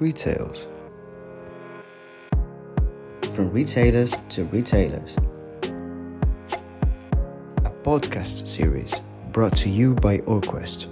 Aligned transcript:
Retails. 0.00 0.68
From 3.32 3.50
retailers 3.50 4.14
to 4.28 4.44
retailers. 4.44 5.16
A 7.64 7.70
podcast 7.82 8.46
series 8.46 8.94
brought 9.32 9.56
to 9.56 9.68
you 9.68 9.94
by 9.96 10.18
Orquest. 10.18 10.86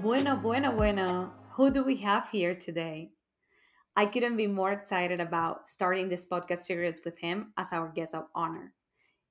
Bueno, 0.00 0.36
bueno, 0.36 0.70
bueno. 0.76 1.32
Who 1.56 1.72
do 1.72 1.82
we 1.82 1.96
have 2.02 2.28
here 2.30 2.54
today? 2.54 3.10
I 3.96 4.06
couldn't 4.06 4.36
be 4.36 4.46
more 4.46 4.70
excited 4.70 5.18
about 5.18 5.66
starting 5.66 6.08
this 6.08 6.28
podcast 6.28 6.60
series 6.60 7.00
with 7.04 7.18
him 7.18 7.52
as 7.58 7.72
our 7.72 7.88
guest 7.88 8.14
of 8.14 8.26
honor. 8.32 8.72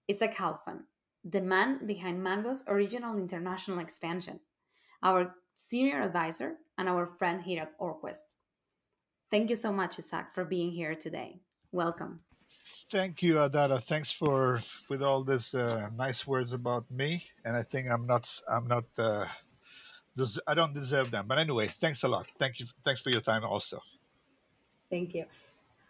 Isak 0.10 0.36
Halfon, 0.36 0.84
the 1.23 1.41
man 1.41 1.86
behind 1.86 2.22
Mango's 2.22 2.63
original 2.68 3.18
international 3.18 3.80
expansion, 3.80 4.40
our 5.02 5.36
senior 5.55 6.02
advisor, 6.02 6.55
and 6.77 6.90
our 6.90 7.05
friend 7.05 7.41
here 7.41 7.62
at 7.63 7.80
Orquest. 7.80 8.36
Thank 9.32 9.49
you 9.49 9.55
so 9.55 9.72
much, 9.72 9.99
Isak, 9.99 10.34
for 10.34 10.46
being 10.46 10.72
here 10.72 10.96
today. 10.96 11.40
Welcome. 11.72 12.20
Thank 12.91 13.23
you, 13.23 13.36
Adara. 13.36 13.82
Thanks 13.82 14.12
for 14.12 14.59
with 14.90 15.02
all 15.02 15.23
these 15.23 15.55
uh, 15.55 15.90
nice 15.96 16.27
words 16.27 16.54
about 16.54 16.90
me, 16.91 17.24
and 17.44 17.55
I 17.55 17.63
think 17.63 17.88
I'm 17.90 18.05
not 18.05 18.30
I'm 18.48 18.68
not 18.68 18.85
uh, 18.98 19.26
des- 20.16 20.41
I 20.46 20.54
don't 20.54 20.74
deserve 20.74 21.10
them. 21.10 21.26
But 21.27 21.40
anyway, 21.40 21.68
thanks 21.68 22.04
a 22.04 22.08
lot. 22.08 22.27
Thank 22.38 22.60
you. 22.60 22.68
Thanks 22.84 23.02
for 23.02 23.10
your 23.10 23.21
time 23.21 23.44
also. 23.44 23.82
Thank 24.90 25.16
you. 25.16 25.26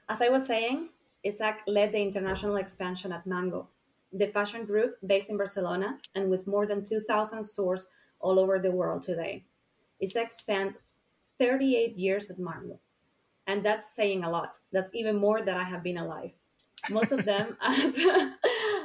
As 0.08 0.22
I 0.22 0.30
was 0.30 0.46
saying, 0.46 0.90
Isak 1.24 1.62
led 1.68 1.92
the 1.92 2.02
international 2.02 2.56
expansion 2.56 3.12
at 3.12 3.28
Mango, 3.28 3.68
the 4.14 4.28
fashion 4.28 4.66
group 4.66 4.96
based 5.06 5.30
in 5.30 5.38
Barcelona 5.38 5.98
and 6.16 6.30
with 6.30 6.48
more 6.48 6.66
than 6.68 6.86
2,000 6.86 7.44
stores 7.44 7.88
all 8.20 8.40
over 8.40 8.60
the 8.60 8.72
world 8.72 9.04
today. 9.04 9.44
Isaac 10.02 10.32
spent 10.32 10.78
38 11.40 11.98
years 11.98 12.30
at 12.30 12.40
Mango, 12.40 12.80
and 13.48 13.66
that's 13.66 13.96
saying 13.96 14.24
a 14.24 14.30
lot. 14.30 14.58
That's 14.72 14.90
even 14.94 15.18
more 15.18 15.42
than 15.42 15.58
I 15.58 15.64
have 15.64 15.84
been 15.84 15.98
alive. 15.98 16.32
Most 16.90 17.12
of 17.12 17.26
them 17.26 17.58
as, 17.62 18.00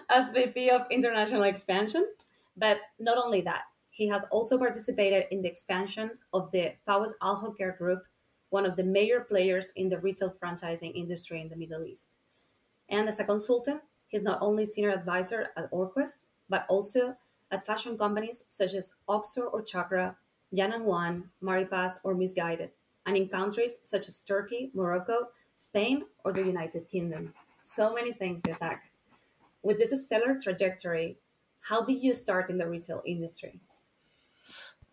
as 0.08 0.32
VP 0.32 0.70
of 0.70 0.82
International 0.90 1.42
Expansion. 1.44 2.06
But 2.56 2.78
not 2.98 3.18
only 3.18 3.40
that, 3.42 3.62
he 3.90 4.08
has 4.08 4.24
also 4.30 4.58
participated 4.58 5.26
in 5.30 5.42
the 5.42 5.48
expansion 5.48 6.10
of 6.32 6.50
the 6.50 6.74
Fawaz 6.86 7.12
Alhokair 7.22 7.76
Group, 7.78 8.02
one 8.50 8.66
of 8.66 8.76
the 8.76 8.84
major 8.84 9.20
players 9.20 9.72
in 9.76 9.88
the 9.88 9.98
retail 9.98 10.34
franchising 10.42 10.94
industry 10.94 11.40
in 11.40 11.48
the 11.48 11.56
Middle 11.56 11.84
East. 11.84 12.14
And 12.88 13.08
as 13.08 13.20
a 13.20 13.24
consultant, 13.24 13.80
he's 14.08 14.22
not 14.22 14.38
only 14.40 14.66
senior 14.66 14.90
advisor 14.90 15.50
at 15.56 15.70
Orquest, 15.70 16.24
but 16.48 16.66
also 16.68 17.16
at 17.50 17.64
fashion 17.64 17.96
companies 17.96 18.44
such 18.48 18.74
as 18.74 18.94
Oxor 19.08 19.44
or 19.44 19.62
Chakra, 19.62 20.16
Yan 20.50 20.72
and 20.72 21.24
Marypaz, 21.42 22.00
or 22.04 22.14
Missguided, 22.14 22.70
and 23.06 23.16
in 23.16 23.28
countries 23.28 23.78
such 23.82 24.08
as 24.08 24.20
Turkey, 24.20 24.70
Morocco, 24.74 25.28
Spain, 25.54 26.04
or 26.24 26.32
the 26.32 26.42
United 26.42 26.88
Kingdom. 26.88 27.34
So 27.62 27.94
many 27.94 28.12
things, 28.12 28.42
Isak. 28.48 28.80
With 29.62 29.78
this 29.78 30.04
stellar 30.04 30.38
trajectory, 30.40 31.18
how 31.60 31.84
did 31.84 32.02
you 32.02 32.14
start 32.14 32.48
in 32.48 32.58
the 32.58 32.66
resale 32.66 33.02
industry? 33.04 33.60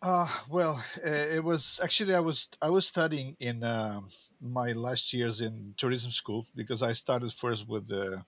Uh, 0.02 0.28
well, 0.50 0.84
uh, 1.06 1.10
it 1.10 1.44
was 1.44 1.80
actually 1.82 2.14
I 2.14 2.20
was 2.20 2.50
I 2.62 2.70
was 2.70 2.86
studying 2.86 3.36
in 3.40 3.64
um 3.64 4.08
my 4.42 4.74
last 4.74 5.14
years 5.14 5.42
in 5.42 5.74
tourism 5.78 6.12
school 6.12 6.46
because 6.56 6.84
I 6.84 6.92
started 6.94 7.32
first 7.32 7.68
with 7.68 7.88
the 7.88 8.24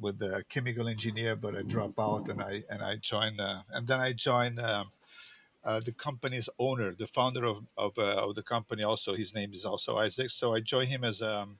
with 0.00 0.18
the 0.18 0.44
chemical 0.48 0.88
engineer, 0.88 1.36
but 1.36 1.56
I 1.56 1.62
dropped 1.62 1.98
out 1.98 2.28
and 2.28 2.42
I 2.42 2.62
and 2.70 2.82
I 2.82 2.96
joined 2.96 3.40
uh, 3.40 3.62
and 3.72 3.86
then 3.86 4.00
I 4.00 4.12
joined 4.12 4.60
um 4.60 4.88
uh, 5.64 5.80
the 5.80 5.92
company's 5.92 6.48
owner, 6.58 6.94
the 6.94 7.06
founder 7.06 7.44
of 7.44 7.64
of, 7.76 7.98
uh, 7.98 8.16
of 8.28 8.34
the 8.34 8.42
company. 8.42 8.82
Also, 8.82 9.14
his 9.14 9.34
name 9.34 9.52
is 9.54 9.64
also 9.64 9.98
Isak. 10.00 10.30
So 10.30 10.54
I 10.54 10.60
joined 10.60 10.90
him 10.90 11.04
as 11.04 11.22
um, 11.22 11.56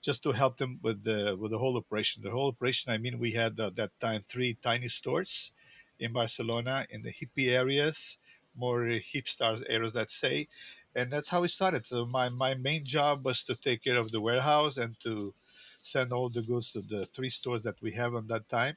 just 0.00 0.22
to 0.24 0.32
help 0.32 0.58
them 0.58 0.78
with 0.82 1.04
the 1.04 1.36
with 1.38 1.50
the 1.50 1.58
whole 1.58 1.76
operation. 1.76 2.22
The 2.22 2.30
whole 2.30 2.48
operation. 2.48 2.92
I 2.92 2.98
mean, 2.98 3.18
we 3.18 3.32
had 3.32 3.58
uh, 3.58 3.70
that 3.76 3.90
time 4.00 4.22
three 4.22 4.56
tiny 4.62 4.88
stores 4.88 5.52
in 5.98 6.12
Barcelona 6.12 6.86
in 6.90 7.02
the 7.02 7.12
hippie 7.12 7.50
areas, 7.50 8.18
more 8.56 8.80
hipster 8.82 9.62
areas, 9.68 9.94
let's 9.94 10.14
say, 10.14 10.48
and 10.94 11.10
that's 11.10 11.28
how 11.28 11.42
we 11.42 11.48
started. 11.48 11.86
So 11.86 12.06
my 12.06 12.28
my 12.28 12.54
main 12.54 12.84
job 12.84 13.24
was 13.24 13.44
to 13.44 13.54
take 13.54 13.82
care 13.84 13.96
of 13.96 14.12
the 14.12 14.20
warehouse 14.20 14.76
and 14.78 14.98
to 15.00 15.34
send 15.82 16.12
all 16.12 16.28
the 16.28 16.42
goods 16.42 16.72
to 16.72 16.80
the 16.80 17.06
three 17.06 17.28
stores 17.28 17.62
that 17.62 17.80
we 17.82 17.92
have 17.92 18.14
on 18.14 18.26
that 18.28 18.48
time, 18.48 18.76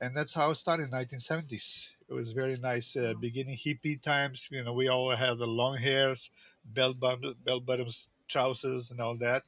and 0.00 0.16
that's 0.16 0.34
how 0.34 0.50
it 0.50 0.56
started 0.56 0.84
in 0.84 0.90
1970s. 0.90 1.88
It 2.08 2.14
was 2.14 2.32
very 2.32 2.54
nice 2.62 2.96
uh, 2.96 3.14
beginning 3.20 3.56
hippie 3.56 4.00
times. 4.00 4.48
You 4.50 4.64
know, 4.64 4.72
we 4.72 4.88
all 4.88 5.10
had 5.10 5.38
the 5.38 5.46
long 5.46 5.76
hairs, 5.76 6.30
bell 6.64 6.92
bottoms, 6.92 7.34
bell 7.44 7.60
bottoms, 7.60 8.08
trousers, 8.28 8.90
and 8.90 9.00
all 9.00 9.16
that. 9.16 9.42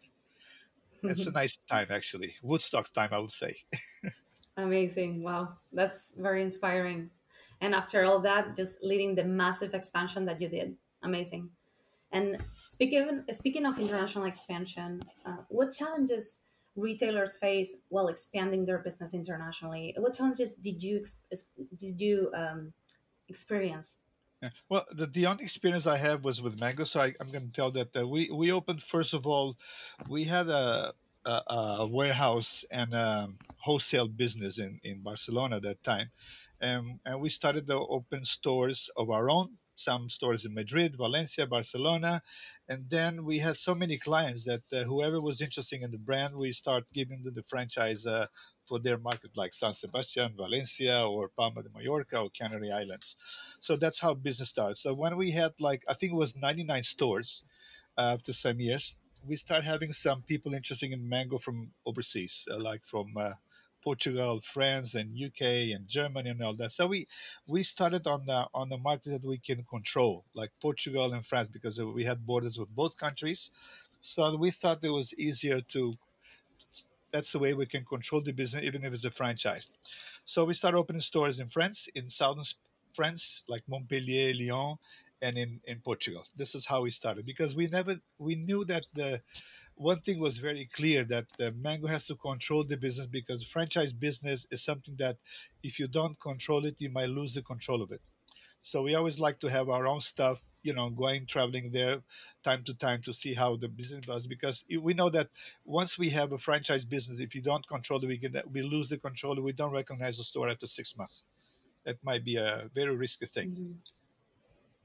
It's 1.03 1.27
a 1.27 1.31
nice 1.43 1.59
time 1.69 1.89
actually, 1.91 2.37
Woodstock 2.43 2.93
time, 2.93 3.11
I 3.13 3.19
would 3.19 3.33
say. 3.33 3.55
Amazing. 4.57 5.23
Wow. 5.23 5.57
That's 5.73 6.15
very 6.19 6.43
inspiring. 6.43 7.11
And 7.61 7.75
after 7.75 8.05
all 8.05 8.21
that, 8.21 8.57
just 8.57 8.83
leading 8.83 9.15
the 9.15 9.25
massive 9.25 9.75
expansion 9.75 10.25
that 10.27 10.41
you 10.41 10.49
did. 10.49 10.77
Amazing. 11.03 11.51
And 12.13 12.39
speaking 12.67 13.23
speaking 13.31 13.65
of 13.67 13.79
international 13.79 14.25
expansion, 14.25 15.03
uh, 15.25 15.37
what 15.49 15.71
challenges 15.71 16.41
retailers 16.77 17.37
face 17.37 17.77
while 17.89 18.09
expanding 18.09 18.67
their 18.67 18.79
business 18.79 19.15
internationally? 19.15 19.95
What 19.99 20.15
challenges 20.15 20.55
did 20.55 20.83
you 20.83 21.05
did 21.77 22.01
you 22.01 22.31
um, 22.35 22.73
experience? 23.29 23.99
Yeah. 24.43 24.51
Well, 24.71 24.87
the, 24.91 25.07
the 25.07 25.27
only 25.27 25.45
experience 25.45 25.87
I 25.87 25.99
have 25.99 26.25
was 26.25 26.41
with 26.41 26.61
Mango, 26.61 26.85
so 26.85 27.01
I, 27.01 27.13
I'm 27.21 27.31
going 27.31 27.47
to 27.47 27.53
tell 27.53 27.71
that 27.73 28.09
we 28.09 28.31
we 28.31 28.53
opened 28.53 28.83
first 28.83 29.13
of 29.13 29.27
all, 29.27 29.57
we 30.09 30.25
had 30.25 30.49
a 30.49 30.95
a, 31.25 31.43
a 31.81 31.89
warehouse 31.91 32.65
and 32.71 32.95
a 32.95 33.29
wholesale 33.59 34.09
business 34.09 34.59
in 34.59 34.81
in 34.83 35.03
Barcelona 35.03 35.57
at 35.57 35.63
that 35.63 35.83
time, 35.83 36.11
and 36.61 37.01
and 37.05 37.21
we 37.21 37.29
started 37.29 37.67
to 37.67 37.79
open 37.79 38.25
stores 38.25 38.91
of 38.97 39.11
our 39.11 39.31
own. 39.31 39.51
Some 39.75 40.11
stores 40.11 40.45
in 40.45 40.53
Madrid, 40.53 40.97
Valencia, 40.97 41.47
Barcelona, 41.47 42.23
and 42.69 42.91
then 42.91 43.25
we 43.25 43.39
had 43.39 43.57
so 43.57 43.75
many 43.75 43.97
clients 43.97 44.45
that 44.45 44.63
uh, 44.73 44.85
whoever 44.85 45.21
was 45.21 45.41
interested 45.41 45.83
in 45.83 45.91
the 45.91 45.99
brand, 45.99 46.37
we 46.37 46.53
start 46.53 46.85
giving 46.93 47.23
them 47.23 47.35
the 47.35 47.43
franchise 47.45 48.07
uh, 48.07 48.27
for 48.67 48.79
their 48.79 48.99
market, 48.99 49.37
like 49.37 49.53
San 49.53 49.73
Sebastian, 49.73 50.35
Valencia, 50.37 51.07
or 51.09 51.31
Palma 51.37 51.63
de 51.63 51.71
Mallorca, 51.71 52.21
or 52.21 52.31
Canary 52.31 52.71
Islands. 52.71 53.17
So 53.61 53.77
that's 53.77 54.01
how 54.01 54.13
business 54.15 54.51
started. 54.51 54.77
So 54.77 54.93
when 54.93 55.17
we 55.17 55.31
had 55.31 55.53
like 55.61 55.83
I 55.89 55.95
think 55.95 56.13
it 56.13 56.17
was 56.17 56.37
99 56.37 56.83
stores 56.83 57.45
uh, 57.97 58.17
after 58.19 58.33
some 58.33 58.61
years, 58.61 58.97
we 59.27 59.37
start 59.37 59.65
having 59.65 59.93
some 59.93 60.23
people 60.23 60.55
interested 60.55 60.93
in 60.93 61.09
mango 61.09 61.39
from 61.39 61.73
overseas, 61.85 62.47
uh, 62.51 62.59
like 62.59 62.85
from 62.85 63.17
uh, 63.17 63.33
Portugal, 63.83 64.41
France, 64.43 64.95
and 64.95 65.17
UK, 65.17 65.73
and 65.75 65.89
Germany, 65.89 66.31
and 66.31 66.43
all 66.43 66.55
that. 66.55 66.73
So 66.73 66.87
we 66.87 67.07
we 67.47 67.63
started 67.63 68.07
on 68.07 68.27
the 68.27 68.47
on 68.55 68.69
the 68.69 68.79
market 68.79 69.11
that 69.11 69.25
we 69.25 69.39
can 69.39 69.65
control, 69.65 70.25
like 70.35 70.51
Portugal 70.61 71.13
and 71.13 71.25
France, 71.25 71.49
because 71.49 71.81
we 71.83 72.05
had 72.05 72.27
borders 72.27 72.59
with 72.59 72.75
both 72.75 72.97
countries. 72.97 73.51
So 74.01 74.37
we 74.37 74.51
thought 74.51 74.85
it 74.85 74.91
was 74.91 75.15
easier 75.15 75.61
to. 75.61 75.93
That's 77.13 77.33
the 77.33 77.41
way 77.41 77.55
we 77.55 77.67
can 77.67 77.85
control 77.85 78.21
the 78.21 78.33
business, 78.33 78.63
even 78.63 78.85
if 78.85 78.93
it's 78.93 79.05
a 79.05 79.11
franchise. 79.11 79.67
So 80.25 80.45
we 80.45 80.55
started 80.55 80.79
opening 80.79 81.01
stores 81.01 81.41
in 81.41 81.49
France, 81.49 81.89
in 81.95 82.09
southern 82.09 82.45
France, 82.95 83.43
like 83.49 83.65
Montpellier, 83.69 84.33
Lyon, 84.33 84.77
and 85.23 85.37
in, 85.37 85.61
in 85.65 85.79
Portugal. 85.81 86.25
This 86.37 86.55
is 86.55 86.67
how 86.67 86.83
we 86.83 86.91
started 86.91 87.25
because 87.25 87.55
we 87.55 87.67
never 87.67 87.97
we 88.19 88.37
knew 88.37 88.65
that 88.67 88.87
the 88.95 89.21
one 89.81 89.99
thing 89.99 90.21
was 90.21 90.37
very 90.37 90.67
clear 90.67 91.05
that 91.05 91.25
uh, 91.41 91.51
Mango 91.57 91.87
has 91.87 92.07
to 92.09 92.15
control 92.15 92.63
the 92.65 92.77
business 92.77 93.07
because 93.07 93.43
franchise 93.43 93.95
business 93.95 94.47
is 94.51 94.63
something 94.63 94.95
that 94.97 95.17
if 95.63 95.81
you 95.81 95.89
don't 95.89 96.21
control 96.21 96.67
it, 96.67 96.75
you 96.79 96.91
might 96.91 97.09
lose 97.09 97.33
the 97.33 97.41
control 97.41 97.81
of 97.81 97.91
it. 97.91 98.03
So 98.61 98.83
we 98.83 98.95
always 98.95 99.19
like 99.19 99.41
to 99.41 99.49
have 99.49 99.71
our 99.71 99.87
own 99.87 100.01
stuff, 100.01 100.43
you 100.63 100.75
know, 100.75 100.91
going 100.91 101.25
traveling 101.25 101.71
there 101.71 102.03
time 102.45 102.63
to 102.65 102.75
time 102.75 103.01
to 103.07 103.15
see 103.15 103.33
how 103.33 103.57
the 103.57 103.69
business 103.69 104.05
does 104.05 104.27
because 104.27 104.67
we 104.83 104.93
know 104.93 105.09
that 105.09 105.29
once 105.65 105.99
we 105.99 106.11
have 106.11 106.33
a 106.33 106.39
franchise 106.39 106.85
business, 106.85 107.19
if 107.19 107.35
you 107.35 107.41
don't 107.41 107.67
control 107.67 108.05
it, 108.05 108.07
we 108.07 108.19
can 108.19 108.39
we 108.53 108.61
lose 108.61 108.91
the 108.91 108.99
control. 108.99 109.41
We 109.41 109.53
don't 109.53 109.73
recognize 109.73 110.19
the 110.19 110.25
store 110.25 110.51
after 110.51 110.67
six 110.67 110.95
months. 110.95 111.25
That 111.87 111.97
might 112.05 112.23
be 112.23 112.37
a 112.37 112.69
very 112.75 112.95
risky 112.95 113.25
thing. 113.25 113.49
Mm-hmm. 113.49 113.73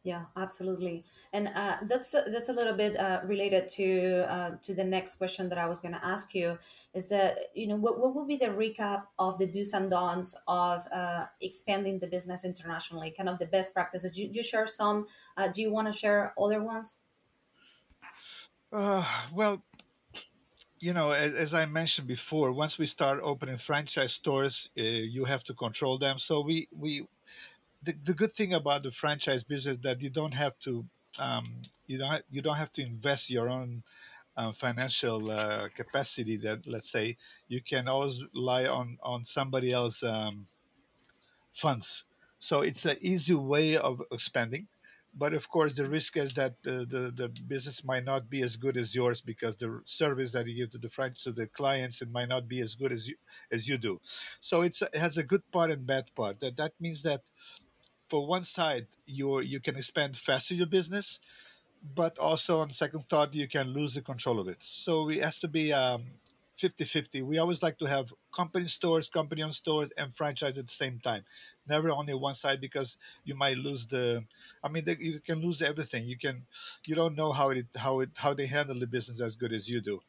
Yeah, 0.05 0.25
absolutely, 0.37 1.03
and 1.33 1.47
uh, 1.47 1.77
that's 1.89 2.11
that's 2.11 2.49
a 2.49 2.53
little 2.53 2.75
bit 2.77 2.95
uh, 2.95 3.21
related 3.25 3.67
to 3.69 4.31
uh, 4.31 4.51
to 4.61 4.75
the 4.75 4.83
next 4.83 5.15
question 5.15 5.49
that 5.49 5.57
I 5.57 5.65
was 5.65 5.79
going 5.79 5.95
to 5.95 6.05
ask 6.05 6.35
you. 6.35 6.59
Is 6.93 7.09
that 7.09 7.49
you 7.55 7.65
know 7.65 7.75
what 7.75 7.99
what 7.99 8.13
would 8.13 8.27
be 8.27 8.37
the 8.37 8.53
recap 8.53 9.05
of 9.17 9.39
the 9.39 9.47
do's 9.47 9.73
and 9.73 9.89
don'ts 9.89 10.37
of 10.47 10.85
uh, 10.93 11.25
expanding 11.41 11.97
the 11.97 12.05
business 12.05 12.45
internationally? 12.45 13.15
Kind 13.17 13.29
of 13.29 13.39
the 13.39 13.47
best 13.47 13.73
practices. 13.73 14.15
You, 14.15 14.29
you 14.31 14.43
share 14.43 14.67
some. 14.67 15.07
Uh, 15.35 15.47
do 15.47 15.63
you 15.63 15.71
want 15.71 15.91
to 15.91 15.93
share 15.97 16.35
other 16.39 16.61
ones? 16.61 16.97
Uh, 18.71 19.03
well, 19.33 19.63
you 20.77 20.93
know, 20.93 21.09
as, 21.13 21.33
as, 21.33 21.53
I 21.55 21.65
mentioned 21.65 22.07
before, 22.07 22.51
once 22.51 22.77
we 22.77 22.85
start 22.85 23.19
opening 23.23 23.57
franchise 23.57 24.13
stores, 24.13 24.69
uh, 24.77 24.83
you 24.83 25.25
have 25.25 25.43
to 25.45 25.55
control 25.55 25.97
them. 25.97 26.19
So 26.19 26.41
we 26.41 26.67
we 26.71 27.07
the, 27.85 27.95
the 28.03 28.13
good 28.13 28.33
thing 28.33 28.53
about 28.53 28.83
the 28.83 28.91
franchise 28.91 29.43
business 29.43 29.77
that 29.79 30.01
you 30.01 30.09
don't 30.09 30.33
have 30.33 30.57
to 30.59 30.85
um, 31.19 31.43
you 31.87 31.97
don't 31.97 32.23
you 32.29 32.41
don't 32.41 32.57
have 32.57 32.71
to 32.73 32.81
invest 32.81 33.29
your 33.29 33.49
own 33.49 33.83
uh, 34.35 34.51
financial 34.51 35.31
uh, 35.31 35.69
capacity 35.75 36.35
that 36.35 36.67
let's 36.67 36.89
say 36.89 37.15
you 37.47 37.61
can 37.61 37.87
always 37.87 38.21
rely 38.33 38.65
on 38.65 38.97
on 39.01 39.23
somebody 39.23 39.71
else 39.71 40.03
um, 40.03 40.45
funds. 41.53 42.05
So 42.39 42.61
it's 42.61 42.85
an 42.85 42.97
easy 43.01 43.33
way 43.33 43.77
of 43.77 44.01
spending 44.17 44.67
but 45.17 45.33
of 45.33 45.49
course 45.49 45.75
the 45.75 45.87
risk 45.87 46.17
is 46.17 46.33
that 46.33 46.55
the, 46.63 46.85
the, 46.85 47.29
business 47.47 47.83
might 47.83 48.03
not 48.03 48.29
be 48.29 48.41
as 48.41 48.57
good 48.57 48.75
as 48.75 48.93
yours 48.93 49.21
because 49.21 49.55
the 49.57 49.81
service 49.85 50.31
that 50.33 50.47
you 50.47 50.55
give 50.55 50.71
to 50.71 50.77
the 50.77 50.89
franchise 50.89 51.23
to 51.23 51.31
the 51.31 51.47
clients 51.47 52.01
it 52.01 52.11
might 52.11 52.27
not 52.27 52.47
be 52.47 52.59
as 52.59 52.75
good 52.75 52.91
as 52.91 53.07
you 53.07 53.15
as 53.51 53.67
you 53.67 53.77
do. 53.77 53.99
So 54.41 54.61
it's 54.61 54.81
it 54.81 54.95
has 54.95 55.17
a 55.17 55.23
good 55.23 55.49
part 55.51 55.71
and 55.71 55.85
bad 55.85 56.05
part. 56.15 56.39
That 56.41 56.57
that 56.57 56.73
means 56.79 57.03
that 57.03 57.21
for 58.07 58.25
one 58.25 58.43
side 58.43 58.87
you 59.05 59.39
you 59.41 59.59
can 59.59 59.75
expand 59.75 60.17
faster 60.17 60.53
your 60.55 60.67
business 60.67 61.19
but 61.95 62.17
also 62.17 62.61
on 62.61 62.69
second 62.69 63.01
thought 63.09 63.33
you 63.33 63.47
can 63.47 63.67
lose 63.67 63.93
the 63.93 64.01
control 64.01 64.39
of 64.39 64.47
it. 64.47 64.63
So 64.63 65.09
it 65.09 65.21
has 65.21 65.39
to 65.41 65.47
be 65.47 65.71
um, 65.71 66.03
50-50 66.59 67.21
we 67.23 67.37
always 67.37 67.61
like 67.61 67.77
to 67.79 67.85
have 67.85 68.13
company 68.33 68.67
stores 68.67 69.09
company 69.09 69.43
owned 69.43 69.53
stores 69.53 69.91
and 69.97 70.13
franchise 70.15 70.57
at 70.57 70.67
the 70.67 70.73
same 70.73 70.99
time. 70.99 71.23
Never 71.67 71.89
only 71.91 72.13
one 72.13 72.35
side 72.35 72.61
because 72.61 72.97
you 73.23 73.35
might 73.35 73.57
lose 73.57 73.85
the 73.87 74.23
i 74.63 74.67
mean 74.69 74.85
the, 74.85 74.97
you 74.99 75.19
can 75.19 75.41
lose 75.41 75.61
everything. 75.61 76.05
You 76.05 76.17
can 76.17 76.45
you 76.87 76.95
don't 76.95 77.15
know 77.15 77.31
how 77.31 77.49
it 77.49 77.67
how 77.75 77.99
it 77.99 78.09
how 78.15 78.33
they 78.33 78.45
handle 78.45 78.79
the 78.79 78.87
business 78.87 79.21
as 79.21 79.35
good 79.35 79.53
as 79.53 79.69
you 79.69 79.81
do. 79.81 80.01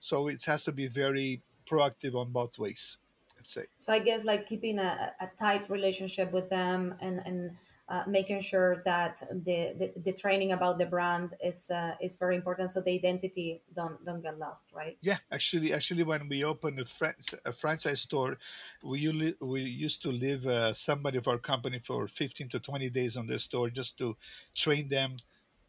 So 0.00 0.28
it 0.28 0.44
has 0.44 0.64
to 0.64 0.72
be 0.72 0.86
very 0.86 1.42
proactive 1.66 2.14
on 2.14 2.30
both 2.30 2.58
ways 2.58 2.98
let's 3.44 3.52
say 3.52 3.66
So 3.78 3.92
I 3.92 3.98
guess 3.98 4.24
like 4.24 4.46
keeping 4.46 4.78
a, 4.78 5.12
a 5.20 5.28
tight 5.36 5.68
relationship 5.68 6.32
with 6.32 6.48
them 6.48 6.94
and 7.00 7.20
and 7.28 7.40
uh, 7.86 8.02
making 8.08 8.40
sure 8.40 8.82
that 8.84 9.20
the, 9.30 9.74
the 9.78 9.92
the 10.06 10.12
training 10.12 10.52
about 10.52 10.78
the 10.78 10.86
brand 10.86 11.28
is 11.44 11.70
uh, 11.70 11.92
is 12.00 12.16
very 12.16 12.36
important, 12.36 12.72
so 12.72 12.80
the 12.80 12.92
identity 13.00 13.60
don't 13.76 14.02
don't 14.06 14.22
get 14.22 14.38
lost, 14.38 14.64
right? 14.72 14.96
Yeah, 15.02 15.18
actually, 15.30 15.74
actually, 15.74 16.04
when 16.04 16.28
we 16.28 16.44
opened 16.44 16.80
a, 16.80 16.86
fran- 16.86 17.14
a 17.44 17.52
franchise 17.52 18.00
store, 18.00 18.38
we 18.82 19.00
usually, 19.00 19.34
we 19.40 19.60
used 19.60 20.00
to 20.02 20.10
leave 20.10 20.46
uh, 20.46 20.72
somebody 20.72 21.18
of 21.18 21.28
our 21.28 21.38
company 21.38 21.78
for 21.78 22.08
fifteen 22.08 22.48
to 22.48 22.58
twenty 22.58 22.88
days 22.88 23.18
on 23.18 23.26
the 23.26 23.38
store 23.38 23.68
just 23.68 23.98
to 23.98 24.16
train 24.54 24.88
them, 24.88 25.10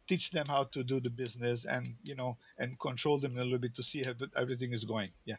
teach 0.08 0.30
them 0.30 0.46
how 0.48 0.64
to 0.64 0.82
do 0.82 1.00
the 1.00 1.10
business, 1.10 1.66
and 1.66 1.84
you 2.08 2.14
know, 2.14 2.38
and 2.58 2.78
control 2.78 3.18
them 3.18 3.36
a 3.36 3.44
little 3.44 3.58
bit 3.58 3.74
to 3.74 3.82
see 3.82 4.02
how 4.06 4.14
everything 4.34 4.72
is 4.72 4.86
going. 4.86 5.10
Yeah, 5.26 5.36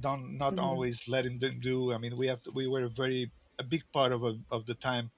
don't 0.00 0.36
not 0.38 0.58
hmm 0.58 0.58
always 0.58 1.08
letting 1.08 1.38
them 1.38 1.60
do. 1.60 1.92
I 1.92 1.98
mean, 1.98 2.16
we 2.16 2.26
have 2.28 2.42
to, 2.44 2.50
we 2.52 2.66
were 2.68 2.88
very 2.88 3.30
a 3.58 3.64
big 3.64 3.84
part 3.92 4.12
of 4.12 4.24
a, 4.24 4.38
of 4.50 4.66
the 4.66 4.74
time 4.74 5.10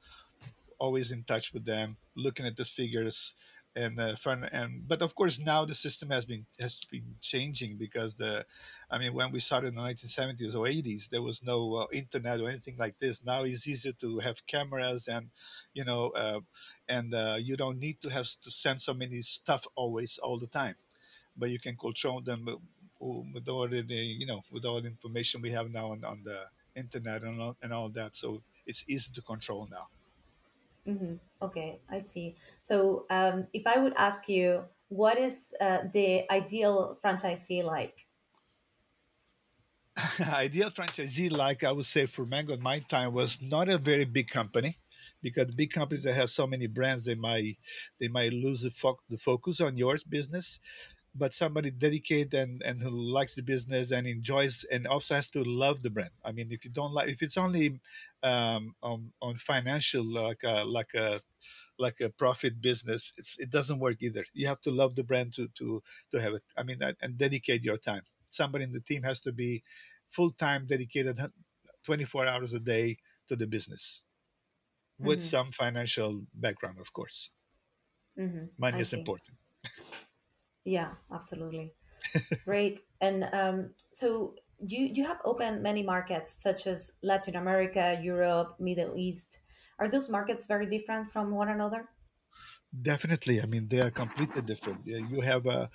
always 0.79 1.11
in 1.11 1.23
touch 1.25 1.53
with 1.53 1.65
them, 1.65 1.97
looking 2.17 2.47
at 2.47 2.57
the 2.57 2.65
figures 2.65 3.35
and 3.77 4.01
uh, 4.01 4.17
fun 4.17 4.43
and 4.51 4.89
but 4.89 5.01
of 5.01 5.15
course 5.15 5.39
now 5.39 5.65
the 5.65 5.75
system 5.75 6.11
has 6.11 6.25
been 6.25 6.45
has 6.61 6.75
been 6.91 7.15
changing 7.21 7.77
because 7.77 8.17
the 8.17 8.45
i 8.91 8.99
mean 8.99 9.15
when 9.15 9.31
we 9.31 9.39
started 9.39 9.69
in 9.69 9.77
the 9.77 9.81
1970s 9.81 10.57
or 10.57 10.67
80s 10.67 11.09
there 11.09 11.23
was 11.23 11.41
no 11.45 11.75
uh, 11.77 11.87
internet 11.93 12.41
or 12.41 12.49
anything 12.49 12.77
like 12.79 12.99
this 12.99 13.25
now 13.25 13.45
it's 13.45 13.69
easier 13.69 13.93
to 13.93 14.19
have 14.19 14.45
cameras 14.49 15.07
and 15.07 15.31
you 15.73 15.85
know 15.85 16.11
uh, 16.17 16.41
and 16.89 17.15
uh, 17.15 17.37
you 17.41 17.57
don't 17.57 17.79
need 17.79 18.03
to 18.03 18.11
have 18.11 18.27
to 18.43 18.51
send 18.51 18.81
so 18.81 18.93
many 18.93 19.23
stuff 19.23 19.67
always 19.77 20.19
all 20.19 20.37
the 20.39 20.49
time 20.49 20.75
but 21.37 21.51
you 21.51 21.59
can 21.59 21.77
control 21.77 22.21
them 22.21 22.49
with 23.01 23.49
all 23.49 23.69
the 23.69 23.83
the, 23.83 23.95
you 23.97 24.27
know 24.27 24.43
with 24.53 24.65
all 24.65 24.81
the 24.81 24.89
information 24.89 25.41
we 25.43 25.51
have 25.51 25.71
now 25.71 25.89
on, 25.93 26.05
on 26.05 26.23
the 26.23 26.47
internet 26.77 27.23
and 27.23 27.41
all, 27.41 27.57
and 27.63 27.73
all 27.73 27.89
that 27.89 28.15
so 28.17 28.43
it's 28.67 28.85
easy 28.89 29.13
to 29.13 29.23
control 29.23 29.67
now 29.71 29.87
hmm 30.85 31.15
Okay, 31.43 31.81
I 31.89 32.03
see. 32.03 32.37
So 32.63 33.07
um, 33.09 33.47
if 33.55 33.67
I 33.67 33.79
would 33.79 33.95
ask 33.95 34.29
you, 34.29 34.67
what 34.89 35.17
is 35.19 35.55
uh, 35.61 35.89
the 35.91 36.31
ideal 36.31 36.99
franchisee 37.03 37.65
like? 37.65 38.09
ideal 40.21 40.71
franchisee, 40.71 41.31
like 41.31 41.65
I 41.65 41.73
would 41.73 41.87
say 41.87 42.07
for 42.07 42.25
Mango 42.25 42.55
in 42.55 42.63
my 42.63 42.79
time, 42.81 43.13
was 43.13 43.43
not 43.43 43.69
a 43.69 43.79
very 43.79 44.05
big 44.05 44.29
company 44.29 44.77
because 45.23 45.51
big 45.55 45.73
companies 45.73 46.05
that 46.05 46.15
have 46.15 46.31
so 46.31 46.47
many 46.47 46.67
brands, 46.67 47.05
they 47.05 47.15
might 47.15 47.59
they 47.99 48.09
might 48.09 48.33
lose 48.33 48.63
the, 48.63 48.71
fo- 48.71 49.01
the 49.09 49.19
focus 49.19 49.61
on 49.61 49.77
yours 49.77 50.05
business. 50.05 50.61
But 51.15 51.35
somebody 51.35 51.71
dedicated 51.73 52.35
and, 52.35 52.63
and 52.63 52.81
who 52.81 52.91
likes 52.91 53.35
the 53.35 53.43
business 53.43 53.91
and 53.91 54.07
enjoys 54.07 54.65
and 54.65 54.87
also 54.87 55.17
has 55.17 55.29
to 55.31 55.43
love 55.43 55.83
the 55.83 55.91
brand. 55.91 56.11
I 56.25 56.31
mean, 56.33 56.53
if 56.53 56.65
you 56.65 56.71
don't 56.71 56.93
like, 56.95 57.09
if 57.09 57.23
it's 57.23 57.37
only 57.37 57.81
um, 58.23 58.77
on, 58.83 59.13
on 59.21 59.37
financial 59.37 60.05
like 60.05 60.43
a, 60.45 60.65
like 60.65 60.95
a 60.95 61.21
like 61.79 62.01
a 62.01 62.11
profit 62.11 62.61
business, 62.61 63.13
it's 63.17 63.39
it 63.39 63.51
doesn't 63.51 63.79
work 63.81 63.97
either. 64.03 64.25
You 64.35 64.47
have 64.49 64.61
to 64.63 64.71
love 64.71 64.97
the 64.97 65.05
brand 65.05 65.35
to 65.35 65.49
to 65.59 65.83
to 66.13 66.21
have 66.21 66.35
it. 66.35 66.45
I 66.57 66.63
mean, 66.63 66.81
and, 66.83 67.19
dedicate 67.19 67.63
your 67.65 67.79
time. 67.79 68.03
Somebody 68.31 68.65
in 68.65 68.73
the 68.73 68.81
team 68.81 69.03
has 69.03 69.21
to 69.23 69.33
be 69.33 69.63
full 70.09 70.31
time 70.31 70.67
dedicated 70.67 71.19
24 71.85 72.27
hours 72.27 72.55
a 72.55 72.61
day 72.61 72.99
to 73.29 73.37
the 73.37 73.47
business 73.47 74.03
with 75.01 75.21
hmm 75.21 75.35
some 75.35 75.53
financial 75.53 76.27
background, 76.35 76.79
of 76.81 76.93
course. 76.93 77.31
hmm 78.17 78.47
Money 78.57 78.79
I 78.79 78.83
is 78.83 78.93
see. 78.93 78.93
important. 78.93 79.40
Yeah, 80.65 80.91
absolutely. 81.13 81.73
Great. 82.45 82.81
And 83.01 83.29
um, 83.33 83.71
so 83.93 84.35
do 84.67 84.77
you, 84.77 84.93
do 84.93 85.01
you 85.01 85.07
have 85.07 85.21
opened 85.25 85.63
many 85.63 85.83
markets 85.83 86.33
such 86.33 86.67
as 86.67 86.97
Latin 87.03 87.37
America, 87.37 87.99
Europe, 88.03 88.57
Middle 88.59 88.97
East? 88.97 89.39
Are 89.79 89.89
those 89.89 90.11
markets 90.11 90.47
very 90.47 90.67
different 90.67 91.11
from 91.11 91.31
one 91.31 91.49
another? 91.49 91.89
Definitely. 92.73 93.43
I 93.43 93.47
mean, 93.47 93.67
they 93.67 93.81
are 93.81 93.91
completely 93.91 94.43
different. 94.43 94.87
You 94.87 95.21
have 95.23 95.45
a 95.47 95.69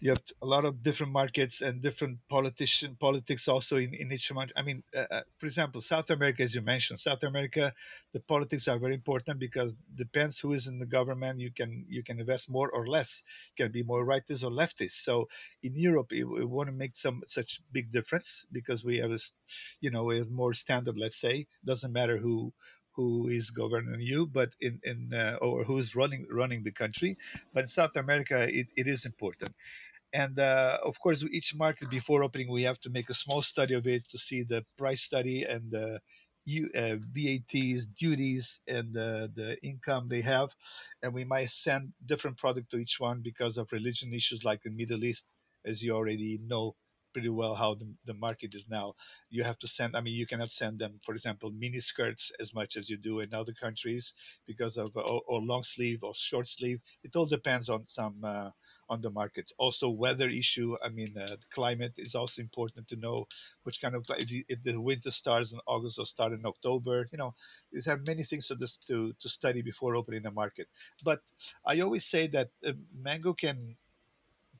you 0.00 0.10
have 0.10 0.22
a 0.42 0.46
lot 0.46 0.64
of 0.66 0.82
different 0.82 1.12
markets 1.12 1.62
and 1.62 1.82
different 1.82 2.20
politician 2.28 2.96
politics 3.00 3.48
also 3.48 3.76
in, 3.76 3.94
in 3.94 4.12
each 4.12 4.32
market. 4.32 4.54
I 4.56 4.62
mean, 4.62 4.82
uh, 4.96 5.06
uh, 5.10 5.22
for 5.38 5.46
example, 5.46 5.80
South 5.82 6.10
America, 6.10 6.42
as 6.44 6.54
you 6.54 6.62
mentioned, 6.62 7.00
South 7.00 7.22
America, 7.24 7.74
the 8.12 8.20
politics 8.20 8.68
are 8.68 8.78
very 8.78 8.94
important 8.94 9.40
because 9.40 9.74
depends 9.94 10.38
who 10.40 10.52
is 10.52 10.66
in 10.68 10.78
the 10.78 10.86
government. 10.86 11.40
You 11.40 11.50
can 11.50 11.86
you 11.88 12.02
can 12.04 12.20
invest 12.20 12.50
more 12.50 12.70
or 12.70 12.86
less. 12.86 13.24
You 13.56 13.64
can 13.64 13.72
be 13.72 13.82
more 13.82 14.06
rightists 14.06 14.44
or 14.44 14.50
leftists. 14.50 15.02
So 15.04 15.28
in 15.62 15.74
Europe, 15.76 16.12
it, 16.12 16.26
it 16.26 16.48
won't 16.48 16.74
make 16.74 16.96
some 16.96 17.24
such 17.26 17.60
big 17.72 17.92
difference 17.92 18.46
because 18.52 18.84
we 18.84 18.98
have 18.98 19.12
a, 19.12 19.18
you 19.80 19.90
know, 19.90 20.04
we 20.04 20.18
have 20.18 20.30
more 20.30 20.52
standard. 20.52 20.98
Let's 20.98 21.16
say 21.20 21.46
doesn't 21.64 21.92
matter 21.92 22.18
who 22.18 22.52
who 22.98 23.28
is 23.28 23.50
governing 23.50 24.00
you, 24.00 24.26
but 24.26 24.50
in 24.60 24.80
in 24.82 25.14
uh, 25.14 25.36
or 25.40 25.62
who 25.62 25.78
is 25.78 25.94
running 25.94 26.26
running 26.42 26.64
the 26.64 26.72
country. 26.82 27.16
But 27.54 27.62
in 27.66 27.68
South 27.80 27.94
America, 28.04 28.38
it, 28.60 28.66
it 28.76 28.86
is 28.94 29.06
important. 29.06 29.52
And 30.12 30.38
uh, 30.38 30.78
of 30.90 30.96
course 31.00 31.24
each 31.38 31.54
market 31.54 31.88
before 31.90 32.24
opening 32.24 32.50
we 32.50 32.64
have 32.70 32.80
to 32.84 32.90
make 32.90 33.08
a 33.10 33.20
small 33.24 33.42
study 33.52 33.74
of 33.74 33.86
it 33.86 34.02
to 34.12 34.18
see 34.18 34.42
the 34.42 34.64
price 34.76 35.02
study 35.10 35.38
and 35.44 35.70
the 35.70 36.00
uh, 36.74 36.96
VATs, 37.16 37.86
duties, 38.04 38.60
and 38.66 38.96
uh, 38.96 39.28
the 39.40 39.58
income 39.62 40.08
they 40.08 40.22
have, 40.22 40.48
and 41.02 41.12
we 41.12 41.24
might 41.24 41.50
send 41.50 41.92
different 42.12 42.38
product 42.38 42.70
to 42.70 42.78
each 42.78 42.96
one 42.98 43.20
because 43.22 43.58
of 43.58 43.70
religion 43.70 44.14
issues, 44.14 44.44
like 44.44 44.62
in 44.64 44.74
Middle 44.74 45.04
East, 45.04 45.24
as 45.64 45.82
you 45.84 45.92
already 45.92 46.38
know 46.50 46.74
pretty 47.18 47.28
well 47.40 47.54
how 47.54 47.74
the, 47.74 47.86
the 48.04 48.14
market 48.14 48.54
is 48.54 48.68
now. 48.68 48.94
You 49.28 49.42
have 49.42 49.58
to 49.58 49.66
send. 49.66 49.96
I 49.96 50.00
mean, 50.00 50.14
you 50.14 50.26
cannot 50.26 50.52
send 50.52 50.78
them, 50.78 50.98
for 51.02 51.12
example, 51.12 51.50
mini 51.50 51.80
skirts 51.80 52.30
as 52.40 52.54
much 52.54 52.76
as 52.76 52.88
you 52.88 52.96
do 52.96 53.18
in 53.20 53.34
other 53.34 53.52
countries 53.52 54.14
because 54.46 54.76
of 54.76 54.96
or, 54.96 55.22
or 55.26 55.40
long 55.40 55.64
sleeve 55.64 56.00
or 56.02 56.14
short 56.14 56.46
sleeve. 56.46 56.80
It 57.02 57.16
all 57.16 57.26
depends 57.26 57.68
on 57.68 57.84
some. 57.88 58.16
Uh, 58.22 58.50
on 58.90 59.02
the 59.02 59.10
market. 59.10 59.52
Also, 59.58 59.90
weather 59.90 60.30
issue. 60.30 60.74
I 60.82 60.88
mean, 60.88 61.12
uh, 61.14 61.26
the 61.26 61.48
climate 61.50 61.92
is 61.98 62.14
also 62.14 62.40
important 62.40 62.88
to 62.88 62.96
know 62.96 63.26
which 63.64 63.82
kind 63.82 63.94
of 63.94 64.06
if, 64.48 64.62
the- 64.62 64.80
winter 64.80 65.10
starts 65.10 65.52
in 65.52 65.60
August 65.66 65.98
or 65.98 66.06
start 66.06 66.32
in 66.32 66.46
October. 66.46 67.06
You 67.12 67.18
know, 67.18 67.34
you 67.70 67.82
have 67.84 68.06
many 68.06 68.22
things 68.22 68.46
to 68.48 68.56
to 68.86 69.12
to 69.20 69.28
study 69.28 69.60
before 69.60 69.94
opening 69.94 70.24
a 70.24 70.30
market. 70.30 70.68
But 71.04 71.20
I 71.66 71.80
always 71.80 72.06
say 72.06 72.28
that 72.28 72.48
uh, 72.64 72.72
mango 72.94 73.34
can 73.34 73.76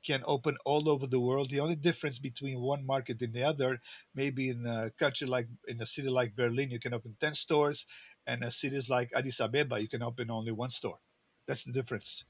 can 0.03 0.23
open 0.25 0.57
all 0.65 0.89
over 0.89 1.07
the 1.07 1.19
world. 1.19 1.49
The 1.49 1.59
only 1.59 1.75
difference 1.75 2.19
between 2.19 2.59
one 2.61 2.85
market 2.85 3.21
and 3.21 3.33
the 3.33 3.43
other, 3.43 3.79
maybe 4.15 4.49
in 4.49 4.65
a 4.65 4.91
country 4.97 5.27
like 5.27 5.47
in 5.67 5.81
a 5.81 5.85
city 5.85 6.09
like 6.09 6.35
Berlin, 6.35 6.71
you 6.71 6.79
can 6.79 6.93
open 6.93 7.15
ten 7.19 7.33
stores, 7.33 7.85
and 8.27 8.43
in 8.43 8.51
cities 8.51 8.89
like 8.89 9.11
Addis 9.15 9.39
Abeba, 9.39 9.81
you 9.81 9.89
can 9.89 10.03
open 10.03 10.31
only 10.31 10.51
one 10.51 10.69
store. 10.69 10.99
That's 11.47 11.63
the 11.65 11.71
difference 11.73 12.25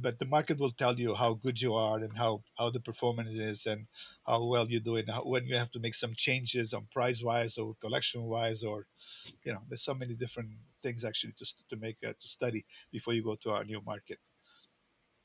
but 0.00 0.18
the 0.18 0.26
market 0.26 0.58
will 0.58 0.70
tell 0.70 0.98
you 0.98 1.14
how 1.14 1.34
good 1.34 1.60
you 1.60 1.74
are 1.74 1.98
and 1.98 2.16
how 2.16 2.42
how 2.58 2.70
the 2.70 2.80
performance 2.80 3.36
is 3.36 3.66
and 3.66 3.86
how 4.26 4.44
well 4.44 4.68
you 4.68 4.80
do 4.80 4.96
it 4.96 5.08
how, 5.08 5.22
when 5.22 5.46
you 5.46 5.56
have 5.56 5.70
to 5.70 5.80
make 5.80 5.94
some 5.94 6.14
changes 6.14 6.72
on 6.74 6.86
price 6.92 7.22
wise 7.22 7.56
or 7.58 7.74
collection 7.80 8.22
wise 8.24 8.62
or 8.62 8.86
you 9.44 9.52
know 9.52 9.60
there's 9.68 9.82
so 9.82 9.94
many 9.94 10.14
different 10.14 10.50
things 10.82 11.04
actually 11.04 11.32
to, 11.38 11.44
to 11.70 11.76
make 11.76 11.96
uh, 12.06 12.12
to 12.20 12.28
study 12.28 12.64
before 12.92 13.14
you 13.14 13.22
go 13.22 13.34
to 13.36 13.50
our 13.50 13.64
new 13.64 13.80
market 13.86 14.18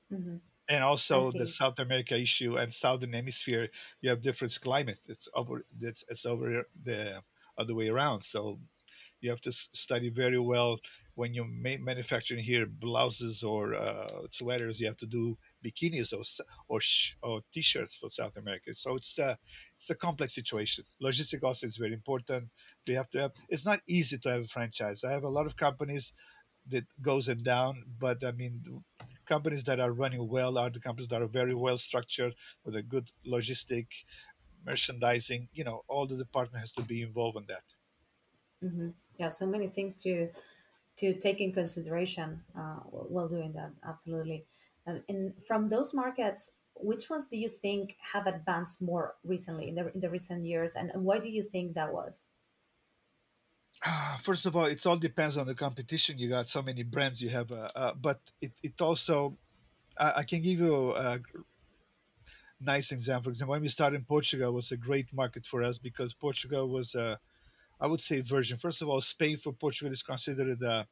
hmm 0.10 0.38
and 0.70 0.84
also 0.84 1.32
the 1.32 1.48
south 1.48 1.80
america 1.80 2.18
issue 2.18 2.58
and 2.58 2.72
southern 2.74 3.14
hemisphere 3.14 3.68
you 4.02 4.10
have 4.10 4.22
different 4.22 4.58
climate 4.62 5.00
it's 5.08 5.28
over 5.36 5.66
it's, 5.82 6.06
it's 6.10 6.26
over 6.26 6.66
the 6.84 7.22
other 7.58 7.76
way 7.76 7.90
around 7.90 8.24
so 8.24 8.60
you 9.22 9.30
have 9.30 9.42
to 9.42 9.52
study 9.52 10.10
very 10.10 10.40
well 10.40 10.80
when 11.16 11.34
you 11.34 11.46
ma- 11.46 11.78
manufacturing 11.80 12.44
here 12.44 12.66
blouses 12.66 13.44
or 13.44 13.76
uh, 13.76 14.08
sweaters, 14.30 14.80
you 14.80 14.88
have 14.88 14.98
to 14.98 15.06
do 15.06 15.38
bikinis 15.64 16.14
or 16.14 16.24
or, 16.68 16.82
sh- 16.82 17.16
or 17.22 17.42
t-shirts 17.54 17.96
for 17.96 18.10
South 18.10 18.36
America. 18.38 18.74
So 18.76 18.96
it's 18.96 19.18
a 19.20 19.38
it's 19.76 19.90
a 19.90 19.96
complex 19.96 20.34
situation. 20.34 20.84
Logistics 21.00 21.44
also 21.44 21.68
is 21.68 21.78
very 21.78 21.94
important. 21.94 22.50
We 22.88 22.96
have 22.96 23.10
to 23.12 23.22
have. 23.22 23.32
It's 23.50 23.66
not 23.66 23.82
easy 23.88 24.18
to 24.20 24.30
have 24.30 24.42
a 24.42 24.48
franchise. 24.48 25.04
I 25.04 25.12
have 25.12 25.24
a 25.24 25.30
lot 25.30 25.46
of 25.46 25.56
companies 25.56 26.14
that 26.70 26.86
goes 27.02 27.30
and 27.30 27.44
down, 27.44 27.84
but 28.00 28.24
I 28.24 28.32
mean, 28.32 28.84
companies 29.26 29.64
that 29.66 29.80
are 29.80 29.92
running 29.92 30.28
well 30.28 30.58
are 30.58 30.70
the 30.70 30.80
companies 30.80 31.10
that 31.10 31.22
are 31.22 31.28
very 31.28 31.56
well 31.56 31.78
structured 31.78 32.36
with 32.66 32.76
a 32.76 32.84
good 32.84 33.12
logistic, 33.26 33.88
merchandising. 34.66 35.50
You 35.54 35.64
know, 35.66 35.84
all 35.88 36.08
the 36.08 36.18
department 36.18 36.62
has 36.62 36.74
to 36.74 36.84
be 36.84 37.02
involved 37.02 37.38
in 37.38 37.46
that. 37.48 37.64
hmm 38.62 38.90
Yeah, 39.18 39.30
so 39.30 39.46
many 39.46 39.68
things 39.68 40.02
to 40.04 40.30
to 40.98 41.14
take 41.16 41.42
in 41.42 41.54
consideration 41.54 42.44
uh, 42.58 42.82
while 42.86 43.28
doing 43.30 43.54
that. 43.54 43.72
Absolutely. 43.84 44.46
Um, 44.88 45.04
and 45.10 45.34
from 45.48 45.70
those 45.70 45.94
markets, 45.94 46.58
which 46.76 47.10
ones 47.10 47.28
do 47.28 47.38
you 47.38 47.50
think 47.50 47.96
have 48.14 48.28
advanced 48.28 48.82
more 48.82 49.16
recently 49.24 49.70
in 49.70 49.76
the 49.76 49.94
in 49.94 50.02
the 50.02 50.10
recent 50.10 50.46
years, 50.46 50.76
and, 50.76 50.92
and 50.92 51.04
why 51.06 51.20
do 51.20 51.30
you 51.30 51.44
think 51.44 51.76
that 51.76 51.94
was? 51.94 52.24
First 54.22 54.46
of 54.46 54.56
all, 54.56 54.66
it 54.66 54.86
all 54.86 54.98
depends 54.98 55.38
on 55.38 55.48
the 55.48 55.56
competition. 55.56 56.18
You 56.18 56.30
got 56.30 56.48
so 56.48 56.62
many 56.62 56.84
brands 56.84 57.22
you 57.22 57.30
have, 57.30 57.52
uh, 57.52 57.68
uh, 57.76 57.94
but 57.94 58.20
it, 58.42 58.54
it 58.64 58.82
also 58.82 59.36
I, 59.98 60.14
I 60.18 60.24
can 60.24 60.42
give 60.42 60.60
you 60.60 60.96
a 60.96 61.20
nice 62.62 62.92
example. 62.92 63.26
For 63.26 63.30
example, 63.32 63.52
when 63.52 63.62
we 63.62 63.68
started 63.68 63.98
in 63.98 64.06
Portugal, 64.06 64.54
was 64.54 64.72
a 64.72 64.78
great 64.78 65.14
market 65.14 65.46
for 65.46 65.64
us 65.64 65.78
because 65.78 66.14
Portugal 66.14 66.70
was 66.70 66.96
a 66.96 67.20
I 67.80 67.88
would 67.88 68.02
say 68.02 68.22
version. 68.22 68.58
First 68.58 68.82
of 68.82 68.88
all, 68.88 69.02
Spain 69.02 69.38
for 69.38 69.52
Portugal 69.52 69.92
is 69.92 70.04
considered 70.04 70.62
a, 70.62 70.88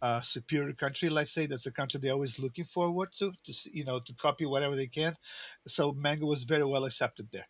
a 0.00 0.22
superior 0.22 0.72
country. 0.72 1.10
Let's 1.10 1.32
say 1.32 1.44
that's 1.44 1.66
a 1.66 1.72
country 1.72 2.00
they're 2.00 2.12
always 2.12 2.38
looking 2.38 2.64
forward 2.64 3.12
to, 3.18 3.32
to 3.44 3.52
you 3.70 3.84
know, 3.84 3.98
to 3.98 4.14
copy 4.14 4.46
whatever 4.46 4.74
they 4.74 4.86
can. 4.86 5.14
So 5.66 5.92
mango 5.92 6.26
was 6.26 6.44
very 6.44 6.64
well 6.64 6.84
accepted 6.84 7.28
there. 7.32 7.48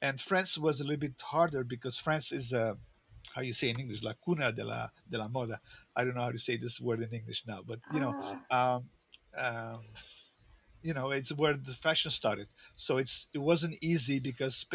And 0.00 0.20
France 0.20 0.56
was 0.56 0.80
a 0.80 0.84
little 0.84 1.00
bit 1.00 1.20
harder 1.20 1.64
because 1.64 1.98
France 1.98 2.30
is 2.30 2.52
a 2.52 2.76
how 3.34 3.42
you 3.42 3.52
say 3.52 3.70
in 3.70 3.80
English, 3.80 4.02
la 4.02 4.12
cuna 4.24 4.52
de 4.52 4.64
la 4.64 4.88
de 5.08 5.18
la 5.18 5.28
moda. 5.28 5.58
I 5.96 6.04
don't 6.04 6.14
know 6.14 6.22
how 6.22 6.32
to 6.32 6.38
say 6.38 6.56
this 6.56 6.80
word 6.80 7.02
in 7.02 7.12
English 7.12 7.46
now, 7.46 7.60
but 7.66 7.80
you 7.92 8.00
know, 8.00 8.14
Ah, 8.50 8.76
um, 8.76 8.84
um, 9.36 9.80
you 10.82 10.92
know, 10.94 11.10
it's 11.10 11.32
where 11.32 11.54
the 11.54 11.72
fashion 11.72 12.10
started. 12.10 12.48
So 12.76 12.98
it's 12.98 13.28
it 13.34 13.38
wasn't 13.38 13.76
easy 13.80 14.20
because 14.20 14.66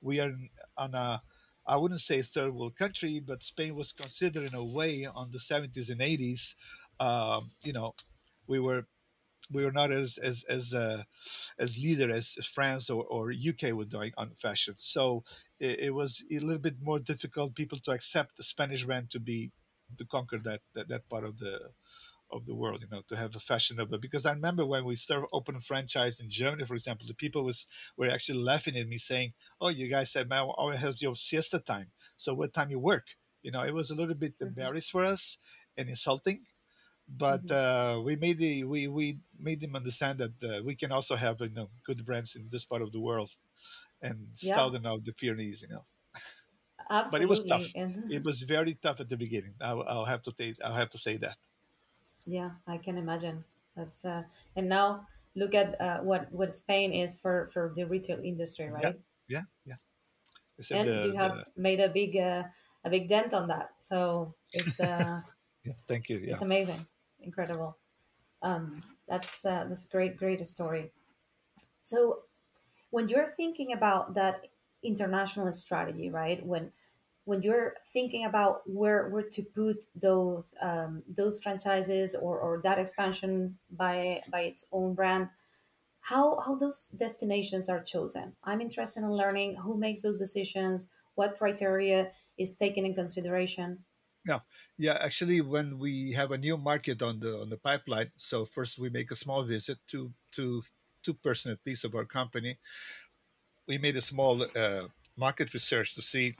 we 0.00 0.20
are 0.20 0.32
on 0.76 0.94
a 0.94 1.22
I 1.66 1.76
wouldn't 1.76 2.00
say 2.00 2.22
third 2.22 2.54
world 2.54 2.76
country, 2.76 3.20
but 3.20 3.42
Spain 3.44 3.74
was 3.74 3.92
considered 3.92 4.44
in 4.44 4.54
a 4.54 4.64
way 4.64 5.06
on 5.06 5.30
the 5.30 5.38
70s 5.38 5.90
and 5.90 6.00
80s. 6.00 6.56
Um, 6.98 7.52
you 7.62 7.72
know, 7.72 7.94
we 8.46 8.58
were 8.58 8.86
we 9.52 9.64
were 9.64 9.72
not 9.72 9.92
as 9.92 10.18
as 10.18 10.44
as 10.48 10.74
uh, 10.74 11.02
as 11.58 11.78
leader 11.78 12.12
as 12.12 12.34
France 12.54 12.90
or, 12.90 13.04
or 13.04 13.32
UK 13.32 13.72
were 13.72 13.84
doing 13.84 14.12
on 14.16 14.30
fashion. 14.38 14.74
So 14.78 15.24
it, 15.60 15.80
it 15.80 15.94
was 15.94 16.24
a 16.32 16.40
little 16.40 16.58
bit 16.58 16.76
more 16.82 16.98
difficult 17.00 17.54
people 17.54 17.78
to 17.80 17.92
accept 17.92 18.36
the 18.36 18.44
Spanish 18.44 18.84
brand 18.84 19.10
to 19.12 19.20
be 19.20 19.52
to 19.98 20.04
conquer 20.06 20.38
that 20.44 20.62
that, 20.74 20.88
that 20.88 21.08
part 21.08 21.24
of 21.24 21.38
the 21.38 21.70
of 22.30 22.46
the 22.46 22.54
world, 22.54 22.80
you 22.82 22.88
know, 22.90 23.02
to 23.08 23.16
have 23.16 23.34
a 23.34 23.40
fashionable. 23.40 23.98
Because 23.98 24.24
I 24.24 24.32
remember 24.32 24.64
when 24.64 24.84
we 24.84 24.96
started 24.96 25.26
opening 25.32 25.60
franchise 25.60 26.20
in 26.20 26.30
Germany, 26.30 26.64
for 26.64 26.74
example, 26.74 27.06
the 27.06 27.14
people 27.14 27.44
was 27.44 27.66
were 27.96 28.08
actually 28.08 28.40
laughing 28.42 28.76
at 28.76 28.88
me 28.88 28.98
saying, 28.98 29.32
"Oh, 29.60 29.68
you 29.68 29.88
guys 29.88 30.12
said, 30.12 30.28
man, 30.28 30.44
always 30.44 30.80
has 30.80 31.02
your 31.02 31.16
siesta 31.16 31.60
time. 31.60 31.92
So 32.16 32.34
what 32.34 32.54
time 32.54 32.70
you 32.70 32.78
work?" 32.78 33.06
You 33.42 33.50
know, 33.52 33.62
it 33.64 33.74
was 33.74 33.90
a 33.90 33.94
little 33.96 34.14
bit 34.14 34.34
mhm, 34.42 34.68
embarrassed 34.68 34.90
for 34.92 35.04
us 35.04 35.38
and 35.76 35.88
insulting 35.88 36.40
but 37.08 37.42
mhm. 37.42 37.50
uh, 37.50 38.00
we 38.04 38.16
made 38.16 38.38
the 38.38 38.64
we 38.64 38.88
we 38.88 39.18
made 39.38 39.60
them 39.60 39.76
understand 39.76 40.18
that 40.18 40.32
uh, 40.44 40.62
we 40.64 40.74
can 40.76 40.92
also 40.92 41.16
have 41.16 41.40
you 41.40 41.50
know 41.50 41.68
good 41.84 42.04
brands 42.04 42.36
in 42.36 42.48
this 42.50 42.64
part 42.64 42.82
of 42.82 42.92
the 42.92 43.00
world 43.00 43.30
and 44.02 44.28
Yeah, 44.40 44.54
southern 44.54 44.86
of 44.86 45.04
the 45.04 45.12
Pyrenees, 45.12 45.62
you 45.62 45.68
know. 45.68 45.84
But 47.10 47.22
it 47.22 47.28
was 47.28 47.40
absolutely. 47.40 47.44
tough. 47.44 47.74
It 48.08 48.24
was 48.24 48.42
very 48.42 48.74
tough 48.74 49.00
at 49.00 49.08
the 49.08 49.16
beginning. 49.16 49.54
I'll, 49.60 49.82
I'll 49.82 50.04
have 50.06 50.22
to 50.22 50.32
take. 50.32 50.56
I'll 50.64 50.74
have 50.74 50.90
to 50.90 50.98
say 50.98 51.18
that. 51.18 51.36
yeah, 52.26 52.50
I 52.66 52.78
can 52.78 52.98
imagine. 52.98 53.44
That's 53.76 54.04
uh, 54.04 54.24
and 54.56 54.68
now 54.68 55.06
look 55.34 55.54
at 55.54 55.80
uh, 55.80 55.98
what 56.00 56.30
what 56.32 56.52
Spain 56.52 56.92
is 56.92 57.18
for 57.18 57.48
for 57.52 57.72
the 57.74 57.84
retail 57.84 58.20
industry, 58.22 58.68
right? 58.70 59.00
yeah, 59.28 59.42
yeah. 59.64 59.76
Said 60.60 60.78
And 60.80 60.86
the 60.86 61.12
you 61.12 61.16
have 61.16 61.32
the 61.32 61.44
made 61.56 61.80
a 61.80 61.88
big 61.88 62.16
uh, 62.16 62.44
a 62.84 62.90
big 62.90 63.08
dent 63.08 63.34
on 63.34 63.48
that. 63.48 63.70
So 63.80 64.34
it's 64.52 64.78
uh, 64.80 65.22
yeah. 65.64 65.72
Thank 65.86 66.08
you. 66.08 66.18
Yeah, 66.18 66.32
it's 66.32 66.42
amazing, 66.42 66.86
incredible. 67.20 67.76
Um, 68.42 68.82
that's 69.08 69.44
uh, 69.44 69.64
that's 69.68 69.86
great, 69.86 70.16
great 70.16 70.46
story. 70.46 70.92
So 71.82 72.24
when 72.90 73.08
you're 73.08 73.26
thinking 73.26 73.72
about 73.72 74.14
that 74.14 74.46
international 74.82 75.52
strategy, 75.52 76.10
right? 76.10 76.44
When 76.44 76.72
when 77.24 77.42
you're 77.42 77.74
thinking 77.92 78.24
about 78.24 78.62
where 78.66 79.08
where 79.08 79.22
to 79.22 79.42
put 79.42 79.86
those 79.94 80.54
um, 80.60 81.02
those 81.08 81.40
franchises 81.40 82.14
or, 82.14 82.38
or 82.38 82.60
that 82.62 82.78
expansion 82.78 83.58
by 83.70 84.20
by 84.30 84.40
its 84.42 84.66
own 84.72 84.94
brand, 84.94 85.28
how 86.00 86.40
how 86.40 86.54
those 86.56 86.88
destinations 86.88 87.68
are 87.68 87.82
chosen. 87.82 88.34
I'm 88.42 88.60
interested 88.60 89.02
in 89.02 89.12
learning 89.12 89.56
who 89.56 89.76
makes 89.76 90.02
those 90.02 90.18
decisions, 90.18 90.90
what 91.14 91.38
criteria 91.38 92.10
is 92.38 92.56
taken 92.56 92.84
in 92.84 92.94
consideration. 92.94 93.84
yeah, 94.26 94.40
yeah. 94.78 94.98
Actually, 95.00 95.40
when 95.40 95.78
we 95.78 96.12
have 96.12 96.30
a 96.32 96.38
new 96.38 96.56
market 96.56 97.02
on 97.02 97.20
the 97.20 97.38
on 97.38 97.50
the 97.50 97.58
pipeline, 97.58 98.10
so 98.16 98.44
first 98.44 98.78
we 98.78 98.90
make 98.90 99.10
a 99.10 99.16
small 99.16 99.44
visit 99.44 99.78
to 99.88 100.12
to 100.32 100.62
two 101.02 101.14
person 101.14 101.52
at 101.52 101.58
least 101.66 101.84
of 101.84 101.94
our 101.94 102.04
company. 102.04 102.58
We 103.66 103.78
made 103.78 103.96
a 103.96 104.00
small 104.00 104.42
uh, 104.56 104.86
market 105.16 105.54
research 105.54 105.94
to 105.94 106.02
see 106.02 106.36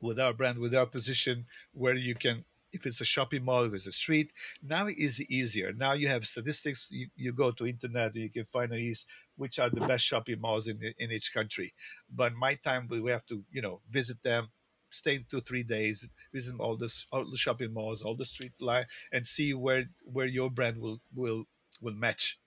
with 0.00 0.18
our 0.18 0.32
brand, 0.32 0.58
with 0.58 0.74
our 0.74 0.86
position, 0.86 1.46
where 1.72 1.94
you 1.94 2.14
can, 2.14 2.44
if 2.72 2.86
it's 2.86 3.00
a 3.00 3.04
shopping 3.04 3.44
mall, 3.44 3.64
if 3.64 3.74
it's 3.74 3.86
a 3.86 3.92
street, 3.92 4.32
now 4.62 4.86
it 4.86 4.96
is 4.96 5.20
easier. 5.30 5.72
Now 5.72 5.92
you 5.92 6.08
have 6.08 6.26
statistics. 6.26 6.90
You, 6.90 7.08
you 7.16 7.32
go 7.32 7.50
to 7.52 7.66
internet, 7.66 8.14
and 8.14 8.22
you 8.22 8.30
can 8.30 8.46
find 8.46 8.72
these 8.72 9.06
which 9.36 9.58
are 9.58 9.70
the 9.70 9.86
best 9.86 10.04
shopping 10.04 10.40
malls 10.40 10.68
in 10.68 10.80
in 10.98 11.12
each 11.12 11.32
country. 11.34 11.74
But 12.14 12.34
my 12.34 12.54
time, 12.54 12.88
we 12.88 13.10
have 13.10 13.26
to, 13.26 13.44
you 13.52 13.62
know, 13.62 13.80
visit 13.90 14.22
them, 14.22 14.48
stay 14.90 15.24
two 15.30 15.40
three 15.40 15.62
days, 15.62 16.08
visit 16.32 16.54
all 16.58 16.76
this 16.76 17.06
all 17.12 17.24
the 17.28 17.36
shopping 17.36 17.72
malls, 17.72 18.02
all 18.02 18.14
the 18.14 18.24
street 18.24 18.52
line, 18.60 18.86
and 19.12 19.26
see 19.26 19.52
where 19.52 19.84
where 20.04 20.26
your 20.26 20.50
brand 20.50 20.78
will 20.78 21.00
will 21.14 21.44
will 21.82 21.94
match 21.94 22.38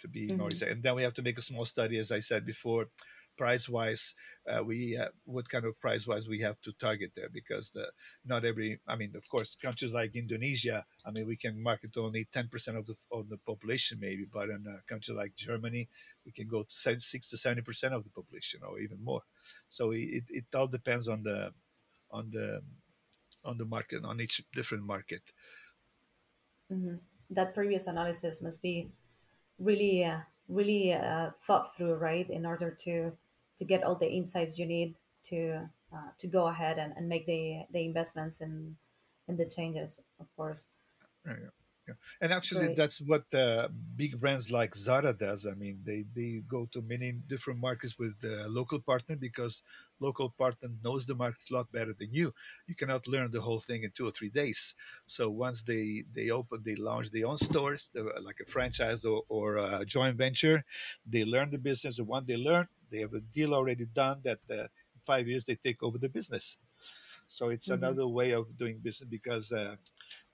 to 0.00 0.08
be 0.08 0.32
more 0.32 0.48
hmm 0.48 0.50
exact. 0.50 0.72
And 0.72 0.82
then 0.82 0.94
we 0.94 1.02
have 1.02 1.14
to 1.14 1.22
make 1.22 1.38
a 1.38 1.42
small 1.42 1.64
study, 1.64 1.98
as 1.98 2.12
I 2.12 2.20
said 2.20 2.44
before, 2.46 2.88
price 3.36 3.68
wise. 3.68 4.14
Uh, 4.50 4.62
we 4.64 4.96
uh, 4.96 5.08
what 5.24 5.48
kind 5.48 5.64
of 5.64 5.78
price 5.80 6.06
wise 6.06 6.28
we 6.28 6.40
have 6.40 6.60
to 6.62 6.72
target 6.72 7.12
there 7.16 7.28
because 7.32 7.70
the 7.70 7.86
not 8.24 8.44
every. 8.44 8.78
I 8.86 8.96
mean, 8.96 9.12
of 9.16 9.28
course, 9.28 9.54
countries 9.56 9.92
like 9.92 10.16
Indonesia. 10.16 10.84
I 11.06 11.10
mean, 11.14 11.26
we 11.26 11.36
can 11.36 11.62
market 11.62 11.90
only 11.96 12.26
ten 12.32 12.48
percent 12.48 12.76
of 12.76 12.86
the 12.86 12.94
of 13.12 13.28
the 13.28 13.38
population, 13.38 13.98
maybe, 14.00 14.26
but 14.30 14.48
in 14.48 14.64
a 14.66 14.82
country 14.90 15.14
like 15.14 15.34
Germany, 15.36 15.88
we 16.24 16.32
can 16.32 16.48
go 16.48 16.62
to 16.62 17.00
six 17.00 17.28
to 17.30 17.36
seventy 17.36 17.62
percent 17.62 17.94
of 17.94 18.04
the 18.04 18.10
population, 18.10 18.60
or 18.66 18.78
even 18.78 19.02
more. 19.02 19.22
So 19.68 19.92
it, 19.92 20.24
it 20.28 20.46
all 20.54 20.66
depends 20.68 21.08
on 21.08 21.22
the 21.22 21.52
on 22.10 22.30
the 22.30 22.62
on 23.44 23.58
the 23.58 23.64
market 23.64 24.04
on 24.04 24.20
each 24.20 24.42
different 24.52 24.84
market. 24.84 25.22
hmm 26.70 26.96
That 27.30 27.54
previous 27.54 27.86
analysis 27.88 28.42
must 28.42 28.62
be 28.62 28.90
really 29.58 30.04
uh, 30.04 30.20
really 30.48 30.92
uh, 30.92 31.30
thought 31.46 31.76
through 31.76 31.94
right 31.94 32.28
in 32.30 32.46
order 32.46 32.70
to 32.84 33.12
to 33.58 33.64
get 33.64 33.82
all 33.82 33.94
the 33.94 34.10
insights 34.10 34.58
you 34.58 34.66
need 34.66 34.94
to 35.24 35.68
uh, 35.92 36.10
to 36.18 36.26
go 36.26 36.46
ahead 36.48 36.78
and, 36.78 36.92
and 36.96 37.08
make 37.08 37.26
the 37.26 37.64
the 37.72 37.84
investments 37.84 38.40
and 38.40 38.76
and 39.28 39.38
the 39.38 39.46
changes 39.46 40.02
of 40.20 40.26
course. 40.36 40.68
And 42.20 42.32
actually, 42.32 42.68
great 42.68 42.68
that's 42.68 43.00
what 43.00 43.24
uh, 43.34 43.68
big 43.96 44.18
brands 44.20 44.50
like 44.50 44.74
Zara 44.74 45.12
does. 45.12 45.46
I 45.46 45.54
mean, 45.54 45.80
they, 45.84 46.04
they 46.14 46.42
go 46.48 46.66
to 46.72 46.82
many 46.82 47.12
different 47.12 47.60
markets 47.60 47.98
with 47.98 48.20
the 48.20 48.46
local 48.48 48.80
partner 48.80 49.16
because 49.16 49.62
local 50.00 50.30
partner 50.30 50.68
knows 50.82 51.06
the 51.06 51.14
market 51.14 51.50
a 51.50 51.54
lot 51.54 51.70
better 51.72 51.92
than 51.98 52.12
you. 52.12 52.32
You 52.66 52.74
cannot 52.74 53.06
learn 53.06 53.30
the 53.30 53.40
whole 53.40 53.60
thing 53.60 53.82
in 53.84 53.90
two 53.90 54.06
or 54.06 54.10
three 54.10 54.30
days. 54.30 54.74
So 55.06 55.30
once 55.30 55.62
they 55.62 56.04
they 56.12 56.30
open, 56.30 56.62
they 56.64 56.76
launch 56.76 57.10
their 57.10 57.26
own 57.26 57.38
stores, 57.38 57.90
like 58.22 58.40
a 58.40 58.46
franchise 58.46 59.04
or, 59.04 59.22
or 59.28 59.56
a 59.56 59.84
joint 59.86 60.16
venture. 60.16 60.64
They 61.06 61.24
learn 61.24 61.50
the 61.50 61.58
business, 61.58 61.98
and 61.98 62.08
once 62.08 62.26
they 62.26 62.36
learn, 62.36 62.66
they 62.90 63.00
have 63.00 63.14
a 63.14 63.20
deal 63.20 63.54
already 63.54 63.86
done 63.86 64.20
that 64.24 64.38
uh, 64.50 64.54
in 64.94 65.00
five 65.04 65.26
years 65.28 65.44
they 65.44 65.56
take 65.56 65.82
over 65.82 65.98
the 65.98 66.08
business. 66.08 66.58
So 67.26 67.48
it's 67.50 67.68
hmm 67.68 67.70
another 67.70 68.06
way 68.06 68.32
of 68.32 68.56
doing 68.56 68.78
business 68.78 69.08
because 69.08 69.52
uh, 69.52 69.76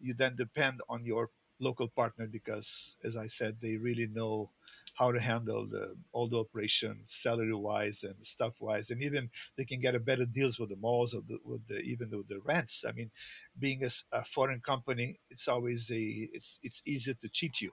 you 0.00 0.14
then 0.14 0.36
depend 0.36 0.80
on 0.88 1.04
your 1.04 1.30
local 1.62 1.88
partner 1.88 2.26
because, 2.26 2.96
as 3.04 3.16
I 3.16 3.28
said, 3.28 3.58
they 3.60 3.76
really 3.76 4.08
know 4.08 4.50
how 4.94 5.10
to 5.12 5.20
handle 5.20 5.66
the 5.66 5.96
all 6.12 6.28
the 6.28 6.38
operation 6.38 7.00
salary 7.06 7.54
wise 7.54 8.02
and 8.02 8.22
stuff 8.24 8.60
wise 8.60 8.90
and 8.90 9.02
even 9.02 9.30
they 9.56 9.64
can 9.64 9.80
get 9.80 9.94
a 9.94 10.00
better 10.00 10.26
deals 10.26 10.58
with 10.58 10.68
the 10.68 10.76
malls 10.76 11.14
or 11.14 11.22
the, 11.26 11.38
with 11.44 11.66
the 11.66 11.78
even 11.80 12.10
with 12.10 12.28
the 12.28 12.40
rents 12.44 12.84
i 12.86 12.92
mean 12.92 13.10
being 13.58 13.82
a, 13.84 13.90
a, 14.12 14.24
foreign 14.24 14.60
company 14.60 15.18
it's 15.30 15.48
always 15.48 15.90
a 15.90 16.28
it's 16.32 16.58
it's 16.62 16.82
easier 16.84 17.14
to 17.14 17.28
cheat 17.28 17.60
you 17.60 17.70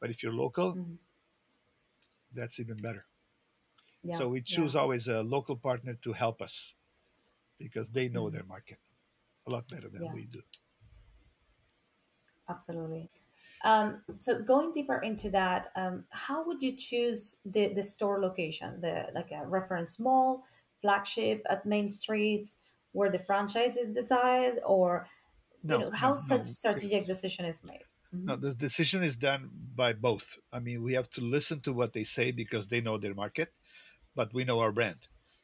but 0.00 0.10
if 0.10 0.22
you're 0.22 0.32
local 0.32 0.72
mm-hmm. 0.72 0.94
that's 2.32 2.58
even 2.58 2.76
better 2.76 3.04
yeah, 4.02 4.16
so 4.16 4.28
we 4.28 4.40
choose 4.40 4.74
yeah. 4.74 4.80
always 4.80 5.06
a 5.08 5.22
local 5.22 5.56
partner 5.56 5.96
to 6.02 6.12
help 6.12 6.40
us 6.42 6.74
because 7.58 7.90
they 7.90 8.08
know 8.08 8.24
mm-hmm. 8.24 8.34
their 8.34 8.44
market 8.44 8.78
a 9.46 9.50
lot 9.50 9.68
better 9.68 9.88
than 9.88 10.04
yeah. 10.04 10.14
we 10.14 10.24
do 10.24 10.40
absolutely 12.48 13.10
um, 13.64 14.02
so 14.18 14.42
going 14.42 14.72
deeper 14.72 14.98
into 14.98 15.30
that, 15.30 15.70
um, 15.76 16.04
how 16.10 16.46
would 16.46 16.62
you 16.62 16.72
choose 16.72 17.38
the, 17.44 17.72
the 17.74 17.82
store 17.82 18.20
location? 18.20 18.80
The 18.80 19.06
like 19.14 19.30
a 19.30 19.46
reference 19.46 20.00
mall, 20.00 20.44
flagship 20.80 21.42
at 21.48 21.64
main 21.66 21.88
streets, 21.88 22.58
where 22.92 23.10
the 23.10 23.18
franchise 23.18 23.76
is 23.76 23.94
decided, 23.94 24.60
or 24.66 25.06
no, 25.62 25.78
you 25.78 25.84
know, 25.84 25.90
how 25.90 26.10
no, 26.10 26.14
such 26.14 26.40
no. 26.40 26.44
strategic 26.44 27.06
decision 27.06 27.44
is 27.44 27.62
made? 27.64 27.84
Mm-hmm. 28.14 28.26
No, 28.26 28.36
the 28.36 28.54
decision 28.54 29.02
is 29.02 29.16
done 29.16 29.50
by 29.74 29.92
both. 29.92 30.38
I 30.52 30.60
mean, 30.60 30.82
we 30.82 30.92
have 30.94 31.08
to 31.10 31.20
listen 31.20 31.60
to 31.60 31.72
what 31.72 31.92
they 31.92 32.04
say 32.04 32.30
because 32.30 32.66
they 32.66 32.80
know 32.80 32.98
their 32.98 33.14
market, 33.14 33.52
but 34.14 34.34
we 34.34 34.44
know 34.44 34.60
our 34.60 34.72
brand. 34.72 34.98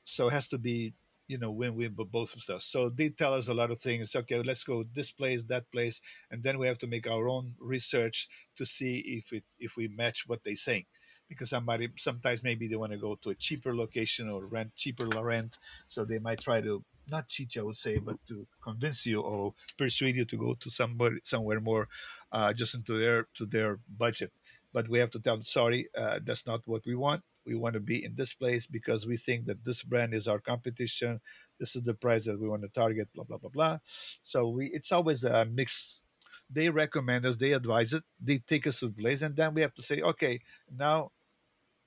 So 0.05 0.29
it 0.29 0.33
has 0.33 0.49
to 0.49 0.59
be 0.59 0.95
you 1.28 1.38
know 1.38 1.52
win-win 1.52 1.94
for 1.94 2.06
both 2.06 2.35
of 2.35 2.42
us 2.54 2.64
so 2.64 2.88
they 2.88 3.11
tell 3.11 3.35
us 3.35 3.49
a 3.49 3.54
lot 3.54 3.70
of 3.70 3.80
things. 3.80 4.16
Okay 4.16 4.40
let's 4.40 4.64
go 4.64 4.85
this 4.94 5.12
place 5.12 5.44
that 5.44 5.70
place 5.70 6.00
and 6.30 6.42
then 6.42 6.58
we 6.58 6.66
have 6.66 6.78
to 6.78 6.87
make 6.87 7.08
our 7.08 7.28
own 7.28 7.54
research 7.61 8.28
to 8.56 8.66
see 8.66 8.99
if 9.00 9.32
it 9.32 9.44
if 9.58 9.76
we 9.76 9.88
match 9.88 10.25
what 10.26 10.42
they're 10.44 10.56
saying. 10.56 10.87
Because 11.28 11.50
somebody 11.50 11.88
sometimes 11.99 12.42
maybe 12.42 12.66
they 12.68 12.76
want 12.76 12.92
to 12.92 12.99
go 12.99 13.14
to 13.16 13.30
a 13.30 13.35
cheaper 13.35 13.76
location 13.76 14.30
or 14.30 14.47
rent 14.47 14.75
cheaper 14.75 15.06
rent 15.06 15.58
so 15.87 16.04
they 16.04 16.18
might 16.18 16.40
try 16.40 16.61
to 16.62 16.82
not 17.11 17.28
cheat 17.28 17.56
i 17.58 17.62
would 17.62 17.76
say 17.76 17.99
but 17.99 18.16
to 18.26 18.47
convince 18.62 19.06
you 19.06 19.20
or 19.20 19.54
persuade 19.76 20.16
you 20.16 20.25
to 20.26 20.37
go 20.37 20.54
to 20.54 20.70
somebody 20.70 21.16
somewhere 21.23 21.61
more 21.61 21.88
uh, 22.32 22.52
just 22.52 22.75
into 22.75 22.94
their 22.99 23.28
to 23.35 23.47
their 23.47 23.78
budget. 23.99 24.32
But 24.73 24.88
we 24.88 24.99
have 24.99 25.11
to 25.11 25.20
tell 25.20 25.37
them 25.37 25.42
sorry 25.42 25.88
uh, 25.97 26.20
that's 26.25 26.47
not 26.47 26.62
what 26.66 26.85
we 26.87 26.94
want 26.94 27.23
we 27.49 27.55
want 27.55 27.75
to 27.75 27.81
be 27.81 28.05
in 28.05 28.14
this 28.14 28.35
place 28.35 28.67
because 28.67 29.07
we 29.07 29.17
think 29.17 29.47
that 29.47 29.64
this 29.64 29.83
brand 29.83 30.12
is 30.12 30.28
our 30.28 30.38
competition. 30.38 31.21
This 31.59 31.75
is 31.75 31.83
the 31.83 31.95
price 31.95 32.26
that 32.26 32.40
we 32.40 32.49
want 32.49 32.62
to 32.62 32.69
target 32.69 33.09
blah 33.14 33.25
blah 33.25 33.38
blah 33.38 33.50
blah. 33.50 33.78
So 34.23 34.49
we 34.49 34.67
it's 34.67 34.93
always 34.93 35.25
a 35.25 35.47
mix. 35.47 36.02
They 36.50 36.69
recommend 36.71 37.26
us 37.26 37.37
they 37.37 37.52
advise 37.52 37.93
it 37.93 38.05
they 38.21 38.38
take 38.38 38.67
us 38.67 38.81
to 38.81 38.88
the 38.88 39.02
place 39.02 39.23
and 39.23 39.35
then 39.37 39.55
we 39.55 39.61
have 39.61 39.75
to 39.75 39.83
say 39.83 40.00
okay 40.00 40.40
now 40.71 41.11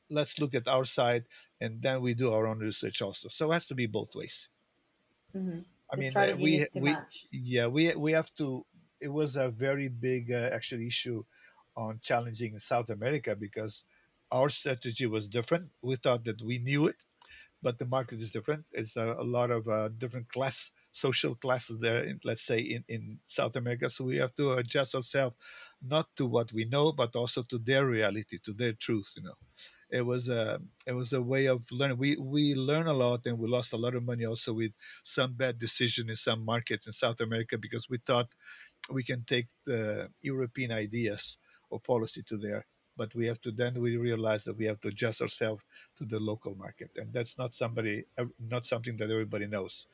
let's 0.09 0.39
look 0.39 0.53
at 0.53 0.67
our 0.67 0.85
side 0.85 1.23
and 1.61 1.81
then 1.81 2.01
we 2.01 2.13
do 2.13 2.31
our 2.31 2.45
own 2.45 2.59
research 2.59 3.01
also. 3.01 3.29
So 3.29 3.49
it 3.49 3.53
has 3.53 3.67
to 3.67 3.75
be 3.75 3.87
both 3.87 4.13
ways. 4.15 4.49
Mm-hmm. 5.35 5.59
i 5.91 5.95
mean 5.95 6.11
uh, 6.17 6.35
we, 6.37 6.65
we 6.75 6.95
yeah 7.31 7.67
we 7.67 7.95
we 7.95 8.11
have 8.11 8.35
to 8.35 8.65
it 8.99 9.07
was 9.07 9.37
a 9.37 9.47
very 9.47 9.87
big 9.87 10.29
uh, 10.31 10.49
actually 10.51 10.85
issue 10.87 11.23
on 11.77 11.99
challenging 12.03 12.59
south 12.59 12.89
america 12.89 13.33
because 13.33 13.85
our 14.31 14.49
strategy 14.49 15.05
was 15.05 15.27
different. 15.27 15.69
We 15.81 15.95
thought 15.95 16.25
that 16.25 16.41
we 16.41 16.59
knew 16.59 16.87
it, 16.87 16.95
but 17.61 17.77
the 17.77 17.85
market 17.85 18.21
is 18.21 18.31
different. 18.31 18.65
It's 18.71 18.95
a, 18.95 19.15
a 19.19 19.23
lot 19.23 19.51
of 19.51 19.67
uh, 19.67 19.89
different 19.89 20.29
class, 20.29 20.71
social 20.91 21.35
classes 21.35 21.79
there. 21.79 22.03
In, 22.03 22.19
let's 22.23 22.41
say 22.43 22.59
in, 22.59 22.83
in 22.87 23.19
South 23.27 23.55
America, 23.55 23.89
so 23.89 24.05
we 24.05 24.17
have 24.17 24.33
to 24.35 24.53
adjust 24.53 24.95
ourselves 24.95 25.35
not 25.81 26.07
to 26.15 26.25
what 26.25 26.51
we 26.53 26.65
know, 26.65 26.91
but 26.91 27.15
also 27.15 27.43
to 27.43 27.59
their 27.59 27.85
reality, 27.85 28.39
to 28.43 28.53
their 28.53 28.73
truth. 28.73 29.13
You 29.15 29.23
know, 29.23 29.33
it 29.91 30.05
was 30.05 30.29
a 30.29 30.59
it 30.87 30.93
was 30.93 31.13
a 31.13 31.21
way 31.21 31.47
of 31.47 31.63
learning. 31.71 31.97
We 31.97 32.15
we 32.17 32.55
learn 32.55 32.87
a 32.87 32.93
lot, 32.93 33.25
and 33.25 33.37
we 33.37 33.47
lost 33.47 33.73
a 33.73 33.77
lot 33.77 33.95
of 33.95 34.03
money 34.03 34.25
also 34.25 34.53
with 34.53 34.71
some 35.03 35.33
bad 35.33 35.59
decision 35.59 36.09
in 36.09 36.15
some 36.15 36.43
markets 36.43 36.87
in 36.87 36.93
South 36.93 37.19
America 37.19 37.57
because 37.57 37.89
we 37.89 37.97
thought 37.97 38.27
we 38.89 39.03
can 39.03 39.23
take 39.25 39.47
the 39.65 40.09
European 40.21 40.71
ideas 40.71 41.37
or 41.69 41.79
policy 41.79 42.23
to 42.27 42.37
there 42.37 42.65
but 42.97 43.13
we 43.15 43.25
have 43.25 43.41
to 43.41 43.51
then 43.51 43.79
we 43.79 43.97
realize 43.97 44.43
that 44.43 44.57
we 44.57 44.65
have 44.65 44.79
to 44.81 44.89
adjust 44.89 45.21
ourselves 45.21 45.63
to 45.97 46.05
the 46.05 46.19
local 46.19 46.55
market. 46.55 46.91
And 46.97 47.13
that's 47.13 47.37
not 47.37 47.53
somebody 47.53 48.05
not 48.39 48.65
something 48.65 48.97
that 48.97 49.11
everybody 49.11 49.47
knows. 49.47 49.87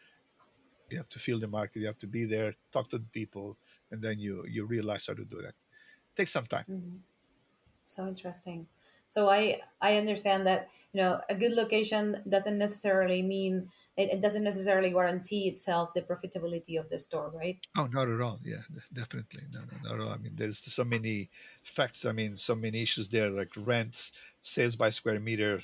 You 0.90 0.98
have 0.98 1.10
to 1.10 1.20
feel 1.20 1.40
the 1.40 1.48
market 1.48 1.80
you 1.82 1.88
have 1.88 2.00
to 2.00 2.08
be 2.08 2.26
there 2.26 2.54
talk 2.72 2.90
to 2.90 2.98
the 2.98 3.12
people 3.12 3.58
and 3.92 4.02
then 4.02 4.20
you 4.20 4.46
you 4.48 4.66
realize 4.66 5.08
how 5.08 5.14
to 5.14 5.26
do 5.26 5.38
that. 5.38 5.56
It 5.56 6.16
takes 6.16 6.32
some 6.32 6.46
time. 6.46 6.66
Mm-hmm. 6.70 6.98
so 7.86 8.08
interesting. 8.08 8.68
So 9.08 9.30
i 9.30 9.62
i 9.82 9.98
understand 9.98 10.48
that 10.48 10.68
you 10.94 11.02
know 11.02 11.22
a 11.30 11.36
good 11.36 11.54
location 11.54 12.24
doesn't 12.28 12.58
necessarily 12.58 13.22
mean 13.22 13.70
it, 13.98 14.14
it, 14.14 14.22
doesn't 14.22 14.44
necessarily 14.44 14.92
guarantee 14.92 15.48
itself 15.48 15.94
the 15.96 16.02
profitability 16.02 16.80
of 16.80 16.88
the 16.90 17.00
store, 17.00 17.32
right? 17.34 17.58
Oh, 17.76 17.88
not 17.92 18.08
at 18.08 18.22
all. 18.22 18.40
Yeah, 18.44 18.62
definitely. 18.94 19.42
No, 19.52 19.62
no, 19.62 19.90
not 19.90 20.00
at 20.00 20.08
all. 20.08 20.14
I 20.14 20.18
mean, 20.18 20.34
there's 20.36 20.60
so 20.60 20.84
many 20.84 21.30
facts. 21.64 22.06
I 22.06 22.12
mean, 22.12 22.38
so 22.38 22.56
many 22.56 22.84
issues 22.84 23.10
there, 23.10 23.30
like 23.30 23.50
rents, 23.58 24.12
sales 24.42 24.76
by 24.76 24.90
square 24.90 25.20
meter, 25.20 25.62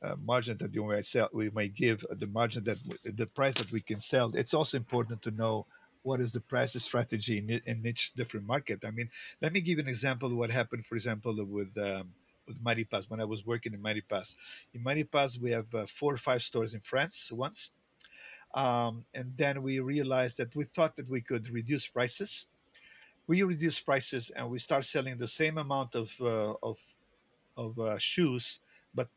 uh, 0.00 0.14
margin 0.24 0.56
that 0.58 0.74
you 0.74 0.84
might 0.84 1.06
sell, 1.06 1.28
we 1.32 1.50
might 1.50 1.74
give, 1.74 2.04
uh, 2.10 2.14
the 2.16 2.26
margin 2.26 2.64
that 2.64 2.78
the 3.04 3.26
price 3.26 3.54
that 3.54 3.70
we 3.72 3.80
can 3.80 3.98
sell. 4.00 4.32
It's 4.34 4.54
also 4.54 4.76
important 4.76 5.22
to 5.22 5.30
know 5.32 5.66
what 6.02 6.20
is 6.20 6.32
the 6.32 6.40
price 6.40 6.80
strategy 6.82 7.38
in, 7.38 7.60
in 7.66 7.86
each 7.86 8.12
different 8.14 8.46
market. 8.46 8.84
I 8.84 8.90
mean, 8.92 9.10
let 9.40 9.52
me 9.52 9.60
give 9.60 9.78
an 9.78 9.88
example 9.88 10.34
what 10.34 10.50
happened, 10.50 10.86
for 10.86 10.94
example, 10.94 11.34
with. 11.44 11.76
Um, 11.78 12.14
with 12.46 12.62
Marypaz 12.62 13.08
when 13.08 13.20
I 13.20 13.24
was 13.24 13.46
working 13.46 13.74
in 13.74 13.82
Marypaz. 13.82 14.36
In 14.74 14.82
Marypaz, 14.82 15.38
we 15.38 15.50
have 15.50 15.72
uh, 15.74 15.86
four 15.86 16.14
or 16.14 16.18
five 16.18 16.42
stores 16.42 16.74
in 16.74 16.80
France 16.80 17.30
once. 17.32 17.72
Um, 18.54 19.04
and 19.14 19.32
then 19.36 19.62
we 19.62 19.80
realized 19.80 20.38
that 20.38 20.54
we 20.54 20.64
thought 20.64 20.96
that 20.96 21.08
we 21.08 21.20
could 21.20 21.48
reduce 21.48 21.86
prices. 21.88 22.46
We 23.26 23.42
reduce 23.42 23.80
prices 23.80 24.30
and 24.30 24.50
we 24.50 24.58
start 24.58 24.84
selling 24.84 25.16
the 25.16 25.28
same 25.28 25.58
amount 25.58 25.94
of 25.94 26.14
uh, 26.20 26.54
of 26.62 26.78
of 27.56 27.78
uh, 27.78 27.98
shoes, 27.98 28.60
but 28.94 29.08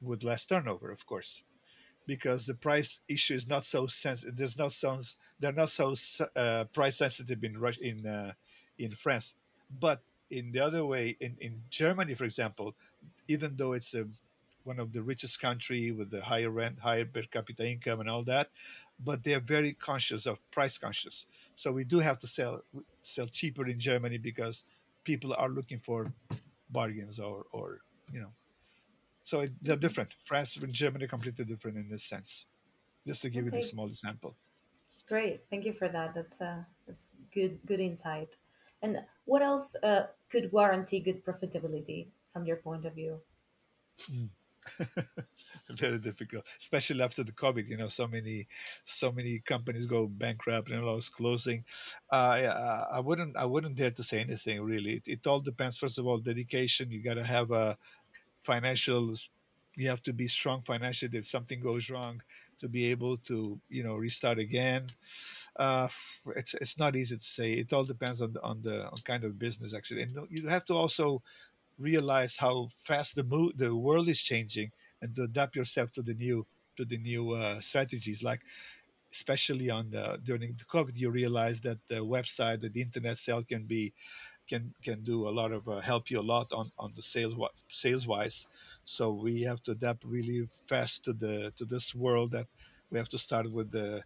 with 0.00 0.24
less 0.24 0.46
turnover, 0.46 0.90
of 0.90 1.04
course, 1.06 1.44
because 2.06 2.46
the 2.46 2.54
price 2.54 3.00
issue 3.08 3.34
is 3.34 3.48
not 3.48 3.64
so 3.64 3.86
sensitive. 3.86 4.36
There's 4.36 4.58
no 4.58 4.68
sounds. 4.68 5.16
They're 5.38 5.52
not 5.52 5.70
so 5.70 5.94
uh, 6.34 6.64
price 6.72 6.96
sensitive 6.96 7.44
in 7.44 7.54
in 7.80 8.06
uh, 8.06 8.32
in 8.78 8.92
France, 8.92 9.36
but 9.78 10.02
in 10.30 10.52
the 10.52 10.60
other 10.60 10.84
way, 10.84 11.16
in, 11.20 11.36
in 11.40 11.62
Germany, 11.70 12.14
for 12.14 12.24
example, 12.24 12.74
even 13.28 13.56
though 13.56 13.72
it's 13.72 13.94
a, 13.94 14.06
one 14.64 14.80
of 14.80 14.92
the 14.92 15.02
richest 15.02 15.40
country 15.40 15.92
with 15.92 16.10
the 16.10 16.20
higher 16.20 16.50
rent, 16.50 16.78
higher 16.80 17.04
per 17.04 17.22
capita 17.22 17.68
income, 17.68 18.00
and 18.00 18.08
all 18.08 18.24
that, 18.24 18.48
but 19.04 19.22
they 19.22 19.34
are 19.34 19.40
very 19.40 19.72
conscious 19.72 20.26
of 20.26 20.38
price 20.50 20.78
conscious. 20.78 21.26
So 21.54 21.72
we 21.72 21.84
do 21.84 21.98
have 22.00 22.18
to 22.20 22.26
sell 22.26 22.62
sell 23.02 23.26
cheaper 23.26 23.66
in 23.66 23.78
Germany 23.78 24.18
because 24.18 24.64
people 25.04 25.34
are 25.38 25.48
looking 25.48 25.78
for 25.78 26.12
bargains 26.70 27.18
or 27.20 27.46
or 27.52 27.80
you 28.12 28.20
know. 28.20 28.32
So 29.22 29.40
it, 29.40 29.50
they're 29.60 29.76
different. 29.76 30.14
France 30.24 30.56
and 30.56 30.72
Germany 30.72 31.04
are 31.04 31.08
completely 31.08 31.44
different 31.44 31.76
in 31.76 31.88
this 31.88 32.04
sense. 32.04 32.46
Just 33.06 33.22
to 33.22 33.30
give 33.30 33.46
okay. 33.46 33.56
you 33.56 33.62
a 33.62 33.66
small 33.66 33.86
example. 33.86 34.34
Great, 35.08 35.46
thank 35.48 35.64
you 35.64 35.72
for 35.72 35.88
that. 35.88 36.14
That's 36.14 36.40
uh, 36.40 36.62
that's 36.86 37.12
good 37.32 37.60
good 37.66 37.80
insight. 37.80 38.36
And 38.82 38.98
what 39.24 39.42
else 39.42 39.74
uh, 39.82 40.06
could 40.30 40.50
guarantee 40.50 41.00
good 41.00 41.24
profitability 41.24 42.08
from 42.32 42.44
your 42.44 42.56
point 42.56 42.84
of 42.84 42.94
view? 42.94 43.20
Hmm. 43.98 44.26
Very 45.70 45.98
difficult, 45.98 46.44
especially 46.58 47.02
after 47.02 47.22
the 47.22 47.32
COVID. 47.32 47.68
You 47.68 47.76
know, 47.76 47.88
so 47.88 48.06
many, 48.06 48.46
so 48.84 49.12
many 49.12 49.38
companies 49.38 49.86
go 49.86 50.06
bankrupt 50.06 50.70
and 50.70 50.84
all 50.84 51.00
closing. 51.12 51.64
Uh, 52.10 52.84
I 52.92 53.00
wouldn't, 53.00 53.36
I 53.36 53.44
wouldn't 53.44 53.76
dare 53.76 53.90
to 53.92 54.02
say 54.02 54.20
anything 54.20 54.62
really. 54.62 54.94
It, 54.94 55.02
it 55.06 55.26
all 55.26 55.40
depends. 55.40 55.76
First 55.76 55.98
of 55.98 56.06
all, 56.06 56.18
dedication. 56.18 56.90
You 56.90 57.02
got 57.02 57.14
to 57.14 57.24
have 57.24 57.50
a 57.50 57.76
financial. 58.42 59.14
You 59.76 59.88
have 59.88 60.02
to 60.04 60.12
be 60.12 60.28
strong 60.28 60.60
financially. 60.62 61.18
If 61.18 61.26
something 61.26 61.60
goes 61.60 61.90
wrong, 61.90 62.22
to 62.60 62.68
be 62.68 62.90
able 62.90 63.16
to, 63.18 63.60
you 63.68 63.84
know, 63.84 63.96
restart 63.96 64.38
again 64.38 64.86
uh, 65.58 65.88
it's 66.34 66.54
it's 66.54 66.78
not 66.78 66.96
easy 66.96 67.16
to 67.16 67.24
say. 67.24 67.54
It 67.54 67.72
all 67.72 67.84
depends 67.84 68.20
on 68.20 68.32
the 68.32 68.42
on 68.42 68.62
the 68.62 68.86
on 68.86 68.96
kind 69.04 69.24
of 69.24 69.38
business 69.38 69.74
actually, 69.74 70.02
and 70.02 70.12
you 70.30 70.48
have 70.48 70.64
to 70.66 70.74
also 70.74 71.22
realize 71.78 72.36
how 72.36 72.68
fast 72.84 73.16
the 73.16 73.24
mo- 73.24 73.52
the 73.56 73.74
world 73.74 74.08
is 74.08 74.20
changing 74.20 74.70
and 75.02 75.14
to 75.16 75.22
adapt 75.22 75.56
yourself 75.56 75.92
to 75.92 76.02
the 76.02 76.14
new 76.14 76.46
to 76.76 76.84
the 76.84 76.98
new 76.98 77.30
uh, 77.32 77.60
strategies. 77.60 78.22
Like 78.22 78.40
especially 79.12 79.70
on 79.70 79.88
the 79.90 80.20
during 80.24 80.54
the 80.58 80.64
COVID, 80.64 80.96
you 80.96 81.10
realize 81.10 81.60
that 81.62 81.78
the 81.88 82.04
website, 82.04 82.60
that 82.60 82.74
the 82.74 82.82
internet 82.82 83.16
sale 83.18 83.42
can 83.42 83.64
be 83.64 83.92
can 84.48 84.74
can 84.82 85.02
do 85.02 85.28
a 85.28 85.30
lot 85.30 85.52
of 85.52 85.68
uh, 85.68 85.80
help 85.80 86.10
you 86.10 86.20
a 86.20 86.22
lot 86.34 86.52
on 86.52 86.70
on 86.78 86.92
the 86.94 87.02
sales 87.02 87.34
sales 87.68 88.06
wise. 88.06 88.46
So 88.84 89.12
we 89.12 89.42
have 89.42 89.62
to 89.64 89.72
adapt 89.72 90.04
really 90.04 90.48
fast 90.66 91.04
to 91.04 91.12
the 91.12 91.52
to 91.56 91.64
this 91.64 91.94
world 91.94 92.32
that 92.32 92.46
we 92.90 92.98
have 92.98 93.08
to 93.10 93.18
start 93.18 93.50
with 93.50 93.70
the 93.70 94.02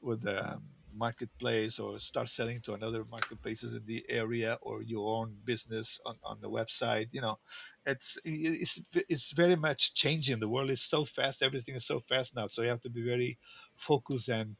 with 0.00 0.22
the 0.22 0.60
marketplace 0.96 1.80
or 1.80 1.98
start 1.98 2.28
selling 2.28 2.60
to 2.60 2.72
another 2.72 3.04
marketplaces 3.10 3.74
in 3.74 3.84
the 3.84 4.04
area 4.08 4.56
or 4.62 4.80
your 4.80 5.16
own 5.16 5.36
business 5.44 5.98
on, 6.06 6.16
on 6.22 6.40
the 6.40 6.48
website 6.50 7.08
you 7.12 7.20
know. 7.20 7.38
It's 7.86 8.18
it's 8.24 8.80
it's 8.94 9.32
very 9.32 9.56
much 9.56 9.94
changing. 9.94 10.40
The 10.40 10.48
world 10.48 10.70
is 10.70 10.80
so 10.80 11.04
fast. 11.04 11.42
Everything 11.42 11.74
is 11.74 11.84
so 11.84 12.00
fast 12.00 12.34
now. 12.34 12.46
So 12.46 12.62
you 12.62 12.68
have 12.68 12.80
to 12.82 12.90
be 12.90 13.04
very 13.04 13.36
focused 13.76 14.28
and 14.28 14.56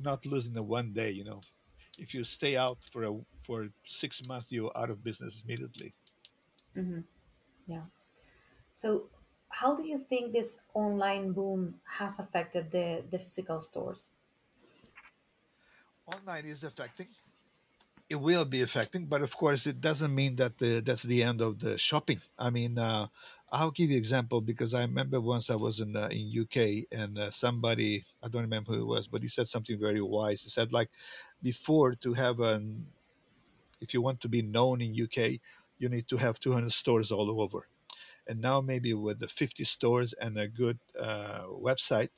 not 0.00 0.24
losing 0.26 0.54
the 0.54 0.62
one 0.62 0.92
day 0.92 1.10
you 1.10 1.24
know 1.24 1.40
if 1.98 2.14
you 2.14 2.24
stay 2.24 2.56
out 2.56 2.78
for 2.84 3.04
a 3.04 3.12
for 3.40 3.68
six 3.84 4.22
months 4.24 4.50
you're 4.50 4.72
out 4.76 4.90
of 4.90 5.02
business 5.02 5.42
immediately 5.44 5.92
hmm 6.74 7.00
Yeah. 7.66 7.86
So, 8.74 9.10
how 9.50 9.76
do 9.76 9.84
you 9.84 9.98
think 9.98 10.32
this 10.32 10.62
online 10.74 11.32
boom 11.32 11.80
has 11.98 12.18
affected 12.20 12.70
the, 12.72 13.04
the 13.10 13.18
physical 13.18 13.60
stores? 13.60 14.12
online 16.06 16.46
is 16.46 16.64
affecting 16.64 17.08
it 18.08 18.16
will 18.16 18.44
be 18.44 18.62
affecting, 18.62 19.06
but 19.06 19.22
of 19.22 19.36
course, 19.36 19.66
it 19.66 19.80
doesn't 19.80 20.14
mean 20.14 20.36
that 20.36 20.58
the, 20.58 20.80
that's 20.80 21.02
the 21.02 21.22
end 21.22 21.42
of 21.42 21.58
the 21.58 21.76
shopping. 21.76 22.20
I 22.38 22.50
mean, 22.50 22.78
uh, 22.78 23.08
I'll 23.50 23.70
give 23.70 23.90
you 23.90 23.96
an 23.96 24.00
example 24.00 24.40
because 24.40 24.74
I 24.74 24.82
remember 24.82 25.20
once 25.20 25.50
I 25.50 25.56
was 25.56 25.80
in 25.80 25.96
uh, 25.96 26.08
in 26.10 26.28
UK 26.28 26.86
and 26.92 27.18
uh, 27.18 27.30
somebody 27.30 28.04
I 28.22 28.28
don't 28.28 28.42
remember 28.42 28.72
who 28.72 28.82
it 28.82 28.86
was, 28.86 29.08
but 29.08 29.22
he 29.22 29.28
said 29.28 29.46
something 29.48 29.78
very 29.78 30.00
wise. 30.02 30.42
He 30.42 30.50
said 30.50 30.72
like 30.72 30.90
before 31.42 31.94
to 31.96 32.12
have 32.12 32.40
an 32.40 32.86
if 33.80 33.94
you 33.94 34.02
want 34.02 34.20
to 34.20 34.28
be 34.28 34.42
known 34.42 34.80
in 34.80 34.90
UK, 34.90 35.38
you 35.78 35.88
need 35.88 36.08
to 36.08 36.16
have 36.16 36.40
200 36.40 36.72
stores 36.72 37.12
all 37.12 37.40
over, 37.40 37.68
and 38.26 38.40
now 38.40 38.60
maybe 38.60 38.92
with 38.94 39.20
the 39.20 39.28
50 39.28 39.62
stores 39.64 40.12
and 40.14 40.36
a 40.38 40.48
good 40.48 40.78
uh, 40.98 41.44
website, 41.48 42.08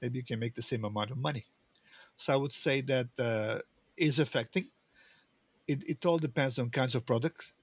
maybe 0.00 0.18
you 0.18 0.24
can 0.24 0.40
make 0.40 0.54
the 0.54 0.62
same 0.62 0.84
amount 0.84 1.10
of 1.10 1.18
money. 1.18 1.44
So 2.16 2.32
I 2.32 2.36
would 2.36 2.52
say 2.52 2.80
that 2.82 3.08
uh, 3.18 3.58
is 3.96 4.18
affecting 4.18 4.68
it, 5.68 5.84
it 5.88 6.06
all 6.06 6.18
depends 6.18 6.58
on 6.58 6.70
kinds 6.70 6.94
of 6.94 7.06
products. 7.06 7.54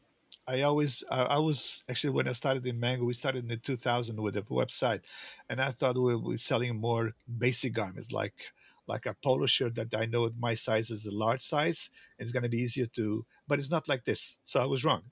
I 0.48 0.62
always, 0.62 1.04
I, 1.12 1.24
I 1.24 1.38
was 1.38 1.84
actually 1.90 2.12
when 2.12 2.28
I 2.28 2.32
started 2.32 2.66
in 2.66 2.80
Mango, 2.80 3.06
we 3.06 3.14
started 3.14 3.44
in 3.44 3.50
the 3.50 3.58
2000 3.58 4.20
with 4.20 4.38
a 4.38 4.42
website, 4.44 5.02
and 5.50 5.62
I 5.62 5.72
thought 5.72 5.96
we 5.96 6.16
were 6.16 6.38
selling 6.38 6.80
more 6.80 7.12
basic 7.38 7.74
garments 7.74 8.12
like 8.12 8.52
like 8.90 9.06
a 9.08 9.16
polo 9.24 9.48
shirt 9.48 9.76
that 9.76 9.96
I 9.96 10.06
know 10.08 10.32
my 10.38 10.56
size 10.56 10.92
is 10.92 11.06
a 11.08 11.16
large 11.16 11.44
size, 11.44 11.92
and 12.18 12.24
it's 12.26 12.34
going 12.34 12.44
to 12.44 12.50
be 12.50 12.60
easier 12.60 12.88
to. 13.00 13.26
But 13.48 13.60
it's 13.60 13.72
not 13.72 13.90
like 13.90 14.06
this, 14.06 14.42
so 14.46 14.62
I 14.62 14.68
was 14.68 14.86
wrong. 14.86 15.12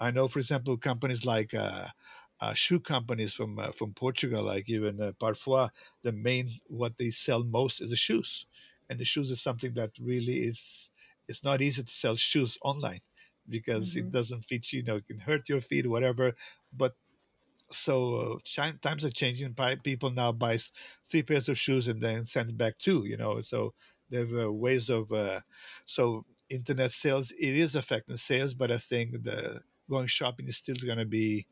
I 0.00 0.10
know, 0.10 0.28
for 0.28 0.38
example, 0.38 0.76
companies 0.78 1.24
like 1.26 1.54
uh, 1.54 1.88
uh, 2.40 2.54
shoe 2.54 2.80
companies 2.80 3.34
from 3.34 3.58
uh, 3.58 3.72
from 3.72 3.94
Portugal, 3.94 4.44
like 4.44 4.68
even 4.68 5.00
uh, 5.00 5.12
Parfois, 5.18 5.70
the 6.02 6.12
main 6.12 6.48
what 6.68 6.98
they 6.98 7.10
sell 7.10 7.44
most 7.44 7.80
is 7.80 7.90
the 7.90 7.96
shoes, 7.96 8.46
and 8.88 8.98
the 8.98 9.04
shoes 9.04 9.30
is 9.30 9.42
something 9.42 9.74
that 9.74 9.92
really 10.00 10.40
is. 10.44 10.90
It's 11.28 11.44
not 11.44 11.62
easy 11.62 11.82
to 11.84 11.92
sell 11.92 12.16
shoes 12.16 12.58
online 12.62 13.00
because 13.48 13.96
it 13.96 14.10
hmm 14.10 14.10
doesn't 14.10 14.42
fit 14.44 14.72
you. 14.72 14.80
You 14.80 14.84
know, 14.86 14.96
it 14.96 15.06
can 15.06 15.20
hurt 15.20 15.48
your 15.48 15.60
feet, 15.60 15.88
whatever. 15.88 16.34
But 16.72 16.96
so 17.70 18.40
uh, 18.46 18.70
times 18.82 19.04
are 19.04 19.10
changing. 19.10 19.54
People 19.82 20.10
now 20.10 20.32
buy 20.32 20.58
three 21.10 21.22
pairs 21.22 21.48
of 21.48 21.58
shoes 21.58 21.88
and 21.88 22.00
then 22.00 22.24
send 22.24 22.56
back 22.56 22.78
two. 22.78 23.04
You 23.06 23.16
know, 23.16 23.40
so 23.40 23.74
they 24.10 24.18
have 24.18 24.34
uh, 24.34 24.52
ways 24.52 24.90
of. 24.90 25.10
Uh, 25.12 25.40
so 25.86 26.24
internet 26.50 26.92
sales 26.92 27.30
it 27.32 27.54
is 27.56 27.74
affecting 27.74 28.16
sales, 28.16 28.54
but 28.54 28.70
I 28.70 28.78
think 28.78 29.12
the 29.24 29.60
going 29.88 30.06
shopping 30.06 30.46
is 30.46 30.56
still 30.58 30.76
going 30.84 30.98
to 30.98 31.06
be. 31.06 31.46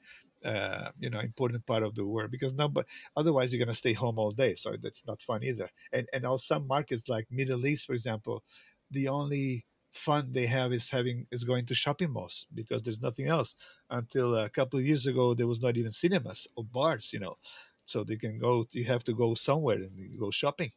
Uh, 0.44 0.90
you 0.98 1.08
know, 1.08 1.20
important 1.20 1.64
part 1.66 1.84
of 1.84 1.94
the 1.94 2.04
world 2.04 2.28
because 2.32 2.52
now, 2.52 2.66
but 2.66 2.84
otherwise 3.16 3.52
you're 3.54 3.64
gonna 3.64 3.72
stay 3.72 3.92
home 3.92 4.18
all 4.18 4.32
day, 4.32 4.56
so 4.56 4.74
that's 4.82 5.06
not 5.06 5.22
fun 5.22 5.44
either. 5.44 5.68
And 5.92 6.08
and 6.12 6.26
also 6.26 6.56
some 6.56 6.66
markets 6.66 7.08
like 7.08 7.28
Middle 7.30 7.64
East, 7.64 7.86
for 7.86 7.92
example, 7.92 8.42
the 8.90 9.06
only 9.06 9.64
fun 9.92 10.32
they 10.32 10.46
have 10.46 10.72
is 10.72 10.90
having 10.90 11.26
is 11.30 11.44
going 11.44 11.66
to 11.66 11.74
shopping 11.74 12.10
malls 12.10 12.46
because 12.54 12.82
there's 12.82 13.00
nothing 13.00 13.26
else. 13.28 13.54
Until 13.90 14.36
a 14.36 14.48
couple 14.50 14.78
of 14.78 14.86
years 14.86 15.06
ago 15.06 15.34
there 15.34 15.46
was 15.46 15.62
not 15.62 15.76
even 15.76 15.92
cinemas 15.92 16.48
or 16.56 16.64
bars 16.64 17.12
you 17.12 17.20
know. 17.20 17.38
So 17.84 18.04
they 18.04 18.16
can 18.16 18.38
go 18.38 18.66
you 18.72 18.84
have 18.84 19.04
to 19.04 19.14
go 19.14 19.34
somewhere 19.34 19.76
and 19.76 20.18
go 20.18 20.30
shopping. 20.30 20.70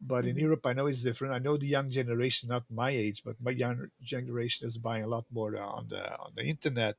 But 0.00 0.26
in 0.26 0.36
hmm 0.36 0.44
europe 0.46 0.66
i 0.66 0.72
know 0.74 0.86
it's 0.86 1.02
different. 1.02 1.32
I 1.34 1.38
know 1.38 1.56
the 1.56 1.66
young 1.66 1.88
generation 1.90 2.48
not 2.48 2.70
my 2.70 2.90
age 2.90 3.22
but 3.24 3.40
my 3.40 3.52
young 3.52 3.90
generation 4.02 4.66
is 4.66 4.76
buying 4.78 5.04
a 5.04 5.06
lot 5.06 5.26
more 5.30 5.56
uh, 5.56 5.66
on 5.78 5.88
the 5.88 6.02
on 6.18 6.34
the 6.34 6.44
internet. 6.44 6.96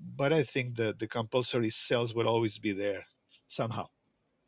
But 0.00 0.32
i 0.32 0.42
think 0.44 0.76
that 0.76 0.98
the 1.00 1.08
compulsory 1.08 1.70
sales 1.70 2.14
will 2.14 2.28
always 2.28 2.58
be 2.58 2.72
there 2.72 3.06
somehow. 3.48 3.88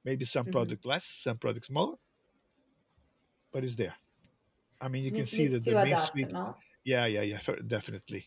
Maybe 0.04 0.24
some 0.26 0.46
hmm 0.46 0.54
product 0.56 0.86
less 0.86 1.06
some 1.06 1.38
products 1.38 1.70
more 1.70 1.98
but 3.52 3.64
it's 3.64 3.76
there 3.76 3.96
i 4.84 4.88
mean 4.88 5.02
you 5.04 5.12
can 5.12 5.26
see 5.26 5.46
that 5.48 5.64
the 5.66 5.76
main 5.76 5.96
streets 5.96 6.34
no? 6.34 6.54
yeah 6.84 7.06
yeah 7.06 7.22
yeah 7.22 7.40
definitely 7.66 8.22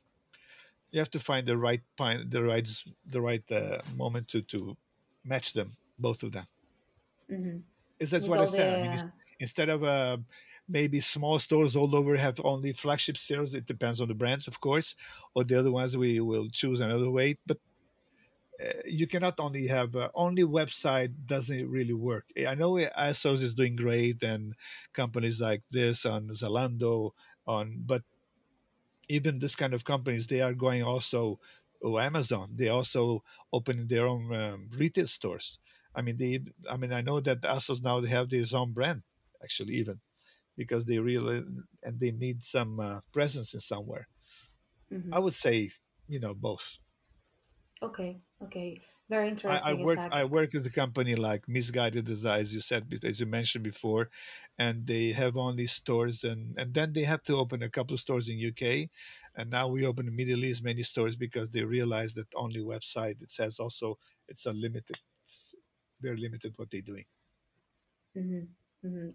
you 0.92 1.00
have 1.00 1.12
to 1.12 1.20
find 1.20 1.48
the 1.48 1.58
right 1.58 1.82
pine, 1.98 2.30
the 2.30 2.44
right 2.44 2.68
the 3.06 3.22
right 3.22 3.52
uh, 3.52 3.82
moment 3.96 4.28
to 4.30 4.42
to 4.44 4.78
match 5.26 5.54
them, 5.54 5.68
both 6.00 6.24
of 6.24 6.32
them. 6.32 6.46
hmm 7.30 7.58
Is 8.00 8.12
that's 8.12 8.24
With 8.24 8.30
what 8.30 8.42
I 8.42 8.46
said. 8.46 8.70
I 8.74 8.78
mean, 8.78 8.96
instead 9.40 9.70
of 9.70 9.84
uh, 9.84 10.18
maybe 10.68 11.00
small 11.02 11.40
stores 11.40 11.76
all 11.76 11.96
over 11.96 12.16
have 12.16 12.40
only 12.44 12.72
flagship 12.74 13.18
sales. 13.18 13.56
It 13.56 13.66
depends 13.66 14.02
on 14.02 14.08
the 14.08 14.14
brands, 14.16 14.48
of 14.48 14.60
course, 14.60 14.96
or 15.36 15.44
the 15.44 15.56
other 15.60 15.72
ones 15.72 15.98
we 15.98 16.20
will 16.20 16.48
choose 16.52 16.80
another 16.80 17.10
way. 17.10 17.36
But 17.48 17.58
uh, 17.58 17.67
you 18.86 19.08
cannot 19.08 19.40
only 19.40 19.68
have 19.68 19.96
uh, 19.96 20.10
only 20.16 20.44
website 20.44 21.14
doesn't 21.26 21.70
really 21.70 21.94
work. 21.94 22.26
I 22.48 22.56
know 22.56 22.74
ASOS 22.74 23.44
is 23.44 23.54
doing 23.54 23.76
great 23.76 24.24
and 24.24 24.56
companies 24.94 25.40
like 25.40 25.64
this 25.72 26.06
on 26.06 26.30
Zalando 26.30 27.12
on, 27.46 27.84
but 27.86 28.04
even 29.10 29.40
this 29.40 29.56
kind 29.56 29.74
of 29.74 29.86
companies 29.86 30.28
they 30.28 30.42
are 30.42 30.54
going 30.54 30.84
also 30.84 31.40
oh, 31.84 31.98
amazon 31.98 32.50
they 32.56 32.70
also 32.70 33.24
opening 33.54 33.88
their 33.88 34.08
own 34.08 34.34
um, 34.36 34.70
retail 34.76 35.08
stores. 35.08 35.60
I 35.96 36.02
mean 36.02 36.18
they 36.18 36.40
i 36.70 36.78
mean 36.78 36.94
i 36.94 37.02
know 37.02 37.20
that 37.22 37.42
asos 37.42 37.84
now 37.84 38.00
they 38.00 38.10
have 38.10 38.30
their 38.30 38.46
own 38.54 38.72
brand 38.74 39.04
actually 39.44 39.74
even 39.76 40.00
because 40.58 40.86
they 40.86 41.00
really 41.00 41.44
and 41.84 42.00
they 42.00 42.12
need 42.12 42.44
some 42.44 42.80
uh, 42.80 43.00
presence 43.14 43.54
in 43.54 43.60
somewhere. 43.60 44.08
Hmm 44.90 45.14
i 45.14 45.20
would 45.20 45.36
say 45.36 45.72
you 46.08 46.20
know 46.20 46.34
both. 46.34 46.78
Okay, 47.82 48.22
okay. 48.44 48.82
Very 49.10 49.36
I, 49.46 49.72
I 49.72 49.74
work. 49.74 50.02
I 50.12 50.26
work 50.26 50.54
at 50.56 50.66
a 50.66 50.70
company 50.70 51.16
like 51.16 51.48
Missguided 51.48 52.06
Design, 52.06 52.42
as 52.42 52.54
you 52.54 52.60
said, 52.60 53.00
as 53.04 53.20
you 53.20 53.26
mentioned 53.26 53.64
before, 53.64 54.10
and 54.60 54.86
they 54.86 55.12
have 55.14 55.38
only 55.38 55.68
stores 55.68 56.24
and 56.26 56.54
and 56.58 56.74
then 56.74 56.92
they 56.94 57.04
have 57.04 57.24
to 57.24 57.38
open 57.38 57.64
a 57.64 57.70
couple 57.70 57.94
of 57.94 58.02
stores 58.02 58.28
in 58.30 58.38
UK, 58.40 58.90
and 59.36 59.50
now 59.50 59.68
we 59.70 59.86
open 59.86 60.08
in 60.08 60.16
Middle 60.16 60.44
East 60.44 60.64
many 60.64 60.84
stores 60.84 61.16
because 61.16 61.50
they 61.50 61.64
realize 61.64 62.14
that 62.16 62.28
only 62.36 62.60
website 62.62 63.22
it 63.22 63.32
says 63.32 63.60
also 63.60 63.98
it's 64.28 64.46
unlimited, 64.46 65.00
it's 65.24 65.56
very 66.02 66.18
limited 66.18 66.54
what 66.58 66.70
they're 66.70 66.82
doing. 66.82 67.06
hmm 68.14 68.46
hmm 68.84 69.10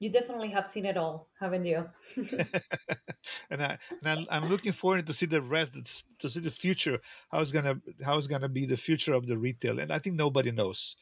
You 0.00 0.10
definitely 0.10 0.50
have 0.50 0.66
seen 0.66 0.84
it 0.86 0.96
all, 0.96 1.28
haven't 1.40 1.64
you? 1.64 1.88
and 3.50 3.62
I 3.62 3.78
and 4.02 4.06
I'm, 4.06 4.26
I'm 4.30 4.48
looking 4.50 4.72
forward 4.72 5.06
to 5.06 5.12
see 5.12 5.26
the 5.26 5.40
rest, 5.40 5.74
to 6.18 6.28
see 6.28 6.40
the 6.40 6.50
future, 6.50 6.98
how 7.30 7.40
it's 7.40 7.52
gonna 7.52 7.80
how 8.04 8.18
it's 8.18 8.26
gonna 8.26 8.48
be 8.48 8.66
the 8.66 8.76
future 8.76 9.14
of 9.14 9.26
the 9.26 9.38
retail, 9.38 9.78
and 9.78 9.92
I 9.92 9.98
think 9.98 10.16
nobody 10.16 10.50
knows. 10.50 10.96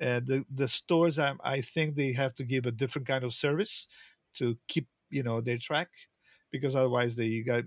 Uh, 0.00 0.20
the 0.20 0.44
the 0.54 0.68
stores, 0.68 1.18
I, 1.18 1.34
I 1.42 1.60
think 1.60 1.96
they 1.96 2.12
have 2.12 2.34
to 2.36 2.44
give 2.44 2.66
a 2.66 2.72
different 2.72 3.08
kind 3.08 3.24
of 3.24 3.34
service 3.34 3.88
to 4.34 4.56
keep 4.68 4.86
you 5.10 5.22
know 5.22 5.40
their 5.40 5.58
track, 5.58 5.88
because 6.50 6.74
otherwise 6.74 7.16
they 7.16 7.40
got. 7.40 7.64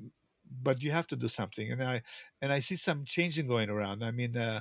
But 0.63 0.83
you 0.83 0.91
have 0.91 1.07
to 1.07 1.15
do 1.15 1.29
something, 1.29 1.71
and 1.71 1.81
I 1.81 2.01
and 2.41 2.51
I 2.51 2.59
see 2.59 2.75
some 2.75 3.05
changing 3.05 3.47
going 3.47 3.69
around. 3.69 4.03
I 4.03 4.11
mean, 4.11 4.35
uh, 4.35 4.59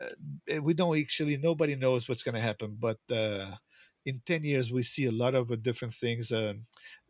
uh, 0.00 0.62
we 0.62 0.74
don't 0.74 0.98
actually 0.98 1.36
nobody 1.36 1.76
knows 1.76 2.08
what's 2.08 2.22
going 2.22 2.34
to 2.34 2.40
happen, 2.40 2.76
but 2.78 2.98
uh, 3.10 3.50
in 4.06 4.20
ten 4.26 4.44
years 4.44 4.72
we 4.72 4.84
see 4.84 5.06
a 5.06 5.12
lot 5.12 5.34
of 5.34 5.50
uh, 5.52 5.56
different 5.56 5.94
things. 5.94 6.32
Uh, 6.32 6.54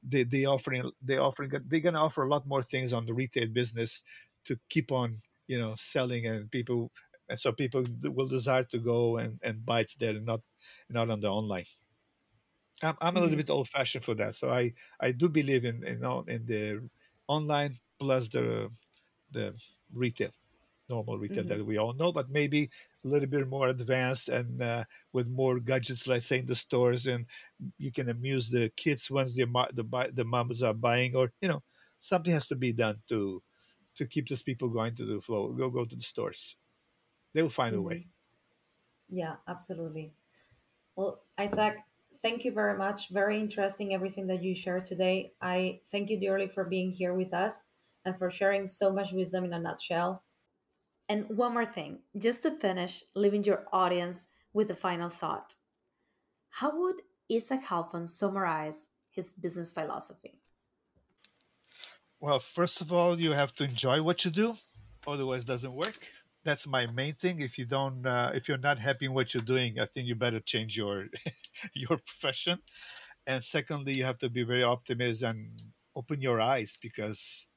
they 0.03 0.25
they 0.25 0.45
offering 0.47 0.91
they 1.03 1.19
offering 1.19 1.51
they're 1.51 1.81
going 1.81 1.95
to 1.95 2.01
offer 2.01 2.25
a 2.25 2.29
lot 2.29 2.47
more 2.47 2.63
things 2.63 2.93
on 2.93 3.07
the 3.07 3.15
retail 3.15 3.49
business 3.49 4.03
to 4.47 4.59
keep 4.71 4.93
on 4.93 5.13
you 5.49 5.59
know 5.59 5.75
selling 5.77 6.27
and 6.27 6.51
people 6.51 6.93
and 7.29 7.41
so 7.41 7.53
people 7.53 7.85
will 8.05 8.29
desire 8.29 8.65
to 8.65 8.79
go 8.79 9.17
and, 9.19 9.41
and 9.43 9.67
buy 9.67 9.81
it 9.81 9.93
there 10.01 10.17
and 10.17 10.27
not 10.27 10.43
not 10.91 11.11
on 11.11 11.21
the 11.21 11.29
online. 11.31 11.65
I'm, 12.83 12.97
I'm 13.01 13.17
a 13.17 13.21
little 13.21 13.37
hmm 13.37 13.39
bit 13.39 13.51
old 13.51 13.69
fashioned 13.69 14.05
for 14.05 14.15
that, 14.17 14.35
so 14.35 14.51
I, 14.51 14.73
I 15.01 15.13
do 15.13 15.29
believe 15.29 15.65
in 15.65 15.83
in, 15.85 16.05
in 16.29 16.47
the 16.47 16.89
online 17.27 17.73
plus 17.99 18.29
the 18.29 18.71
the 19.31 19.61
retail 19.93 20.31
normal 20.89 21.19
retail 21.19 21.45
hmm 21.45 21.49
that 21.49 21.65
we 21.67 21.77
all 21.79 21.93
know, 21.95 22.13
but 22.13 22.31
maybe 22.31 22.71
a 23.05 23.09
little 23.09 23.29
bit 23.29 23.49
more 23.49 23.69
advanced 23.69 24.29
and 24.29 24.61
uh, 24.63 24.85
with 25.13 25.29
more 25.29 25.61
gadgets, 25.61 26.07
let's 26.07 26.27
say 26.27 26.39
in 26.41 26.47
the 26.47 26.55
stores, 26.55 27.07
and 27.07 27.27
you 27.79 27.93
can 27.93 28.09
amuse 28.09 28.49
the 28.51 28.71
kids 28.77 29.11
once 29.11 29.35
the 29.35 29.45
the 29.75 30.11
the 30.15 30.25
moms 30.25 30.63
are 30.63 30.75
buying, 30.75 31.17
or 31.17 31.33
you 31.41 31.49
know, 31.49 31.63
something 31.99 32.33
has 32.33 32.47
to 32.49 32.57
be 32.57 32.73
done 32.73 32.97
to 33.09 33.43
to 33.97 34.07
keep 34.07 34.29
these 34.29 34.43
people 34.43 34.71
going 34.71 34.95
to 34.97 35.05
the 35.05 35.21
flow, 35.21 35.53
go 35.53 35.71
go 35.71 35.85
to 35.85 35.97
the 35.97 36.03
stores. 36.03 36.57
They 37.35 37.43
will 37.43 37.51
find 37.51 37.77
a 37.77 37.83
way. 37.83 37.99
hmm 37.99 38.09
Yeah, 39.09 39.37
absolutely. 39.47 40.15
Well, 40.97 41.23
Isak, 41.41 41.79
thank 42.23 42.45
you 42.45 42.53
very 42.53 42.79
much. 42.79 43.11
Very 43.11 43.41
interesting 43.41 43.95
everything 43.95 44.29
that 44.29 44.45
you 44.45 44.55
shared 44.57 44.87
today. 44.87 45.35
I 45.43 45.83
thank 45.93 46.11
you 46.11 46.21
dearly 46.21 46.49
for 46.49 46.65
being 46.65 46.93
here 46.93 47.15
with 47.15 47.35
us 47.35 47.65
and 48.05 48.19
for 48.19 48.31
sharing 48.31 48.67
so 48.69 48.93
much 48.93 49.13
wisdom 49.13 49.45
in 49.47 49.55
a 49.55 49.61
nutshell. 49.61 50.25
And 51.09 51.29
one 51.29 51.55
more 51.55 51.67
thing, 51.67 52.01
just 52.19 52.43
to 52.43 52.51
finish, 52.51 53.05
leaving 53.15 53.45
your 53.45 53.65
audience 53.73 54.29
with 54.53 54.71
a 54.71 54.75
final 54.75 55.09
thought. 55.09 55.55
How 56.51 56.77
would 56.81 56.97
Isak 57.29 57.65
Halfon 57.65 58.07
summarize 58.09 58.89
his 59.11 59.33
business 59.33 59.71
philosophy? 59.71 60.41
Well, 62.19 62.39
first 62.39 62.81
of 62.81 62.93
all, 62.93 63.21
you 63.21 63.33
have 63.33 63.55
to 63.57 63.65
enjoy 63.65 64.03
what 64.03 64.25
you 64.25 64.31
do, 64.31 64.55
otherwise, 65.07 65.43
it 65.43 65.47
doesn't 65.47 65.73
work. 65.73 65.99
That's 66.45 66.67
my 66.67 66.87
main 66.87 67.15
thing. 67.15 67.41
If 67.41 67.59
you 67.59 67.67
don't, 67.67 68.07
uh, 68.07 68.33
if 68.35 68.49
you're 68.49 68.59
not 68.59 68.79
happy 68.79 69.07
in 69.07 69.15
what 69.15 69.35
you're 69.35 69.43
doing, 69.43 69.79
I 69.79 69.87
think 69.87 70.07
you 70.09 70.15
better 70.15 70.41
change 70.41 70.77
your 70.77 71.07
your 71.75 71.99
profession. 71.99 72.59
And 73.27 73.43
secondly, 73.43 73.95
you 73.95 74.05
have 74.05 74.19
to 74.19 74.31
be 74.31 74.45
very 74.45 74.63
optimistic 74.63 75.29
and 75.29 75.51
open 75.95 76.21
your 76.21 76.41
eyes 76.41 76.79
because 76.81 77.49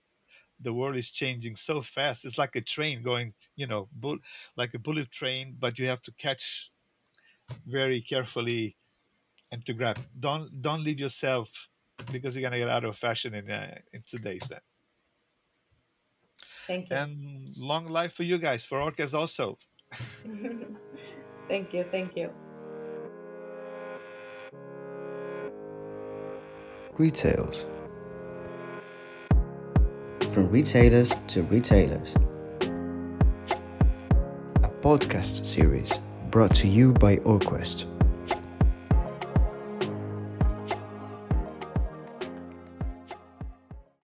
the 0.61 0.73
world 0.73 0.95
is 0.95 1.11
changing 1.11 1.55
so 1.55 1.81
fast. 1.81 2.25
It's 2.25 2.37
like 2.37 2.55
a 2.55 2.61
train 2.61 3.01
going, 3.01 3.33
you 3.55 3.67
know, 3.67 3.87
bull, 3.93 4.17
like 4.57 4.73
a 4.73 4.79
bullet 4.79 5.09
train, 5.11 5.55
but 5.59 5.79
you 5.79 5.87
have 5.87 6.01
to 6.03 6.11
catch 6.13 6.71
very 7.65 8.01
carefully 8.01 8.75
and 9.51 9.65
to 9.65 9.73
grab. 9.73 9.99
Don't 10.19 10.61
don't 10.61 10.83
leave 10.83 10.99
yourself 10.99 11.69
because 12.11 12.35
you're 12.35 12.43
gonna 12.43 12.57
get 12.57 12.69
out 12.69 12.83
of 12.83 12.97
fashion 12.97 13.33
in 13.33 13.49
uh, 13.49 13.75
in 13.93 14.03
two 14.05 14.17
days. 14.17 14.43
Then. 14.49 14.59
Thank 16.67 16.89
you. 16.89 16.95
And 16.95 17.57
long 17.57 17.87
life 17.87 18.13
for 18.13 18.23
you 18.23 18.37
guys, 18.37 18.63
for 18.63 18.79
Orquest 18.79 19.13
also. 19.13 19.57
thank 21.47 21.73
you. 21.73 21.83
Thank 21.91 22.15
you. 22.15 22.29
Retails. 26.97 27.65
From 30.31 30.47
retailers 30.49 31.11
to 31.29 31.41
retailers. 31.43 32.13
A 34.63 34.69
podcast 34.81 35.43
series 35.43 35.99
brought 36.29 36.53
to 36.55 36.67
you 36.67 36.93
by 36.93 37.17
Orquest. 37.17 37.85